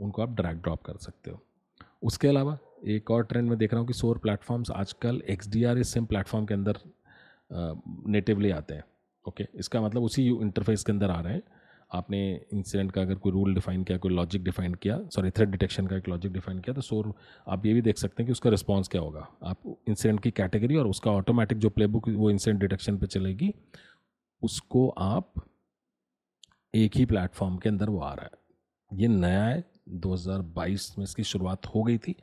उनको 0.00 0.22
आप 0.22 0.34
ड्रैग 0.36 0.56
ड्रॉप 0.56 0.82
कर 0.82 0.96
सकते 0.98 1.30
हो। 1.30 1.40
उसके 2.02 2.28
अलावा 2.28 2.58
एक 2.88 3.10
और 3.10 3.24
ट्रेंड 3.24 3.48
में 3.48 3.56
देख 3.58 3.72
रहा 3.72 3.80
हूँ 3.80 3.86
कि 3.88 3.94
सोर 3.94 4.18
प्लेटफॉर्म्स 4.18 4.70
आजकल 4.70 5.22
X 5.30 5.48
D 5.50 5.64
R 5.64 5.82
SIEM 5.84 6.04
platform 6.06 6.46
के 6.46 6.54
अंदर 6.54 6.78
नेटिवली 8.08 8.50
आते 8.50 8.74
हैं 8.74 8.84
ओके 9.24 9.46
इसका 9.54 9.80
मतलब 9.80 10.02
उसी 10.02 10.26
इंटरफेस 10.30 10.84
के 10.84 10.92
अंदर 10.92 11.10
आ 11.10 11.20
रहे 11.20 11.32
हैं। 11.34 11.42
आपने 11.92 12.20
इंसिडेंट 12.52 12.92
का 12.92 13.02
अगर 13.02 13.14
कोई 13.14 13.32
रूल 13.32 13.54
डिफाइन 13.54 13.84
किया 13.84 13.98
कोई 13.98 14.12
लॉजिक 14.12 14.44
डिफाइन 14.44 14.74
किया 14.74 14.98
सॉरी 15.14 15.30
थ्रेड 15.30 15.50
डिटेक्शन 15.50 15.86
का 15.86 15.96
एक 15.96 16.08
लॉजिक 16.08 16.32
डिफाइन 16.32 16.58
किया 16.58 16.74
तो 16.74 16.80
सोर 16.80 17.12
आप 17.48 17.66
ये 17.66 17.74
भी 17.74 17.82
देख 17.82 17.98
सकते 17.98 18.22
हैं 18.22 18.26
कि 18.26 18.32
उसका 18.32 18.50
रिस्पॉन्स 18.50 18.88
क्या 18.88 19.00
होगा। 19.00 19.26
आप 19.42 19.62
इंसिडेंट 19.88 20.20
की 20.20 20.30
कैटेगरी 20.30 20.76
और 20.76 20.86
उसका 20.86 21.10
ऑटोमेटिक 21.10 21.58
जो 21.58 21.70
प्लेबुक 21.70 22.08
वो 22.08 22.30
इंसिडेंट 22.30 22.60
डिटेक्शन 22.60 22.98
पर 22.98 23.06
चलेगी 23.06 23.52
उसको 24.42 24.88
आप 24.88 25.32
एक 26.74 26.96
ही 26.96 27.04
प्लेटफॉर्म 27.06 27.56
के 27.58 27.68
अंदर 27.68 27.90
वो 27.90 28.00
आ 28.00 28.12
रहा 28.14 28.24
है। 28.24 28.98
ये 28.98 29.08
नया 29.08 29.44
है 29.44 29.64
2022 30.00 30.90
में 30.98 31.04
इसकी 31.04 31.24
शुरुआत 31.24 31.66
हो 31.66 31.82
गई 31.82 31.98
थी। 31.98 32.16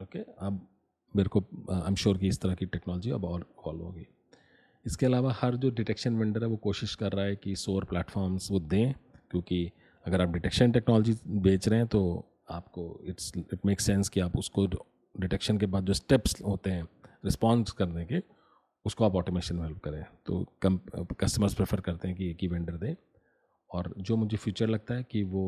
ओके 0.00 0.18
okay, 0.18 0.30
अब 0.38 0.66
मेरे 1.14 1.28
को 1.28 1.40
आई 1.72 1.88
एम 1.88 1.94
श्योर 1.94 2.18
कि 2.18 2.28
इस 2.28 2.40
तरह 2.40 2.54
की 2.54 2.66
टेक्नोलॉजी 2.66 3.10
अब 3.10 3.24
और 3.24 3.44
फॉलो 3.64 3.84
होगी। 3.84 4.06
इसके 4.88 5.06
अलावा 5.06 5.32
हर 5.40 5.56
जो 5.56 5.70
डिटेक्शन 5.70 6.16
वेंडर 6.16 6.42
है, 6.42 6.48
वो 6.48 6.56
कोशिश 6.56 6.94
कर 6.94 7.12
रहा 7.12 7.24
है 7.24 7.36
कि 7.36 7.54
सोर 7.56 7.84
प्लेटफॉर्म्स 7.84 8.50
वो 8.50 8.60
दें, 8.60 8.92
क्योंकि 9.30 9.70
अगर 10.06 10.22
आप 10.22 10.32
डिटेक्शन 10.32 10.72
टेक्नोलॉजी 10.72 11.14
बेच 11.40 11.68
रहे 11.68 11.78
हैं 11.78 11.88
तो 11.88 12.00
आपको 12.50 12.84
इट्स 13.04 13.32
इट 13.36 13.66
मेक 13.66 13.80
सेंस 13.80 14.08
कि 14.08 14.20
आप 14.20 14.36
उसको 14.36 14.66
डिटेक्शन 14.66 15.58
के 15.58 15.66
बाद 15.66 15.84
जो 15.84 15.94
स्टेप्स 15.94 16.40
होते 16.42 16.70
हैं 16.70 16.86
रिस्पॉन्स 17.24 17.72
करने 17.72 18.04
के, 18.04 18.22
उसको 18.84 19.04
आप 19.04 19.14
ऑटोमेशन 19.16 19.56
में 19.56 19.62
हेल्प 19.62 19.78
करें। 19.84 20.04
तो 20.26 20.44
कम 20.62 20.80
कस्टमर्स 21.20 21.54
प्रेफर 21.54 21.80
करते 21.80 22.08
हैं 22.08 22.16
कि 22.16 22.30
एक 22.30 22.38
ही 22.42 22.48
वेंडर 22.48 22.76
दें। 22.76 22.94
और 23.70 23.92
जो 23.98 24.16
मुझे 24.16 24.36
फ्यूचर 24.36 24.68
लगता 24.68 24.94
है 24.94 25.02
कि 25.02 25.22
वो 25.24 25.44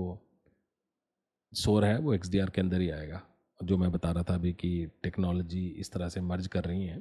सोर 1.52 1.84
है, 1.84 1.98
वो 1.98 2.14
एक्सडीआर 2.14 2.50
के 2.50 2.60
अंदर 2.60 2.80
ही 2.80 2.90
आएगा। 2.90 3.22
जो 3.60 3.76
मैं 3.76 3.90
बता 3.92 4.10
रहा 4.12 4.22
था 4.22 4.34
अभी 4.34 4.52
कि 4.52 4.86
टेक्नोलॉजी 5.02 5.66
इस 5.78 5.92
तरह 5.92 6.08
से 6.08 6.20
मर्ज 6.22 6.46
कर 6.46 6.64
रही 6.64 6.86
हैं 6.86 7.00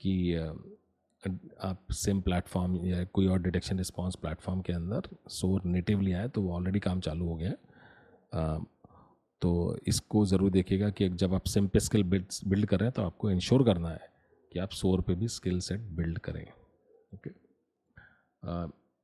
कि 0.00 0.12
आप 1.22 1.92
सिम 1.92 2.20
प्लेटफॉर्म 2.20 2.76
या 2.86 3.02
कोई 3.04 3.26
और 3.26 3.40
डिटेक्शन 3.42 3.78
रिस्पॉन्स 3.78 4.14
प्लेटफॉर्म 4.16 4.60
के 4.60 4.72
अंदर 4.72 5.08
सोर 5.30 5.64
नेटिवली 5.66 6.12
आए 6.12 6.28
तो 6.28 6.42
वो 6.42 6.54
ऑलरेडी 6.54 6.80
काम 6.80 7.00
चालू 7.00 7.26
हो 7.26 7.34
गया 7.36 7.50
है। 7.50 8.58
तो 9.42 9.78
इसको 9.88 10.24
ज़रूर 10.26 10.50
देखिएगा 10.50 10.88
कि 10.90 11.08
जब 11.10 11.34
आप 11.34 11.44
सिम 11.46 11.68
पे 11.68 11.80
स्किल 11.80 12.02
बिल्ड 12.02 12.66
कर 12.66 12.78
रहे 12.78 12.86
हैं 12.86 12.92
तो 12.92 13.02
आपको 13.02 13.30
इंश्योर 13.30 13.64
करना 13.64 13.90
है 13.90 14.08
कि 14.52 14.58
आप 14.58 14.70
सोर 14.72 15.00
पे 15.00 15.14
भी 15.14 15.28
स्किल 15.28 15.58
सेट 15.60 15.80
बिल्ड 15.96 16.18
करें। 16.18 16.42
ओके? 17.14 17.30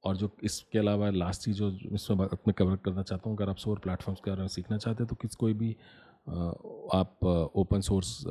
और 0.05 0.17
जो 0.17 0.31
इसके 0.45 0.79
अलावा 0.79 1.09
लास्ट 1.11 1.43
चीज़ 1.43 1.57
जो 1.57 1.71
इसमें 1.95 2.17
मैं 2.17 2.53
कवर 2.53 2.77
करना 2.77 3.03
चाहता 3.03 3.29
हूँ, 3.29 3.37
अगर 3.37 3.51
आप 3.51 3.57
सोर 3.59 3.79
प्लेटफॉर्म्स 3.79 4.21
के 4.25 4.31
बारे 4.31 4.41
में 4.41 4.49
सीखना 4.49 4.79
चाहते 4.79 5.03
हैं 5.03 5.09
तो 5.09 5.17
किस 5.17 5.35
कोई 5.35 5.53
भी 5.55 5.77
आप 6.27 7.25
ओपन 7.57 7.81
सोर्स 7.81 8.23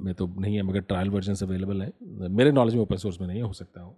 में 0.00 0.14
तो 0.14 0.26
नहीं 0.40 0.56
है, 0.56 0.62
मगर 0.62 0.80
ट्रायल 0.82 1.10
वर्जन 1.10 1.46
अवेलेबल 1.46 1.82
है। 1.82 1.92
मेरे 2.30 2.52
नॉलेज 2.52 2.74
में 2.74 2.82
ओपन 2.82 2.96
सोर्स 2.98 3.20
में 3.20 3.26
नहीं 3.26 3.38
है, 3.38 3.44
हो 3.44 3.52
सकता 3.52 3.80
हो। 3.80 3.96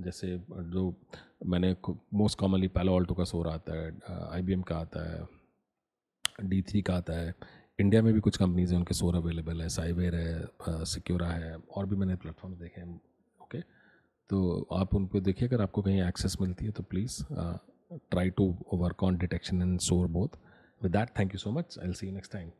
जैसे 0.00 0.36
जो 0.48 0.94
मैंने 1.46 1.74
मोस्ट 2.14 2.38
कॉमनली 2.38 2.68
पैलो 2.70 2.92
ऑल्टो 2.94 3.14
का 3.14 3.24
सोर 3.24 3.48
आता 3.48 3.76
है 3.76 3.90
आईबीएम 4.32 4.62
का 4.62 4.76
आता 4.78 5.10
है 5.10 5.26
डी 6.42 6.60
थ्री 6.62 6.82
का 6.82 6.94
आता 6.96 7.12
है। 7.12 7.34
इंडिया 7.78 8.02
में 8.02 8.12
भी 8.14 8.20
कुछ 8.20 8.36
कंपनीज़ 8.36 8.72
हैं, 8.72 8.78
उनके 8.78 8.94
सोर 8.94 9.16
अवेलेबल 9.16 9.62
है। 9.62 9.68
साइवेर 9.70 10.14
है 10.14 10.84
सिक्योरा 10.86 11.28
है, 11.28 11.56
और 11.56 11.86
भी 11.86 11.96
मैंने 11.96 12.16
प्लेटफॉर्म 12.16 12.54
देखे 12.56 12.80
हैं 12.80 13.00
ओके 13.40 13.60
तो 14.30 14.68
आप 14.72 14.94
उन 14.94 15.06
पर 15.06 15.20
देखिए, 15.20 15.48
अगर 15.48 15.62
आपको 15.62 15.82
कहीं 15.82 16.02
एक्सेस 16.02 16.36
मिलती 16.40 16.64
है 16.64 16.70
तो 16.72 16.82
please 16.84 17.22
try 18.10 18.30
to 18.30 18.54
work 18.74 19.02
on 19.04 19.16
detection 19.18 19.62
and 19.62 19.78
SOAR 19.80 20.06
both 20.08 20.38
With 20.82 20.92
that, 20.92 21.14
thank 21.14 21.32
you 21.32 21.38
so 21.38 21.50
much. 21.50 21.78
I'll 21.82 21.94
see 21.94 22.06
you 22.06 22.12
next 22.12 22.28
time. 22.28 22.52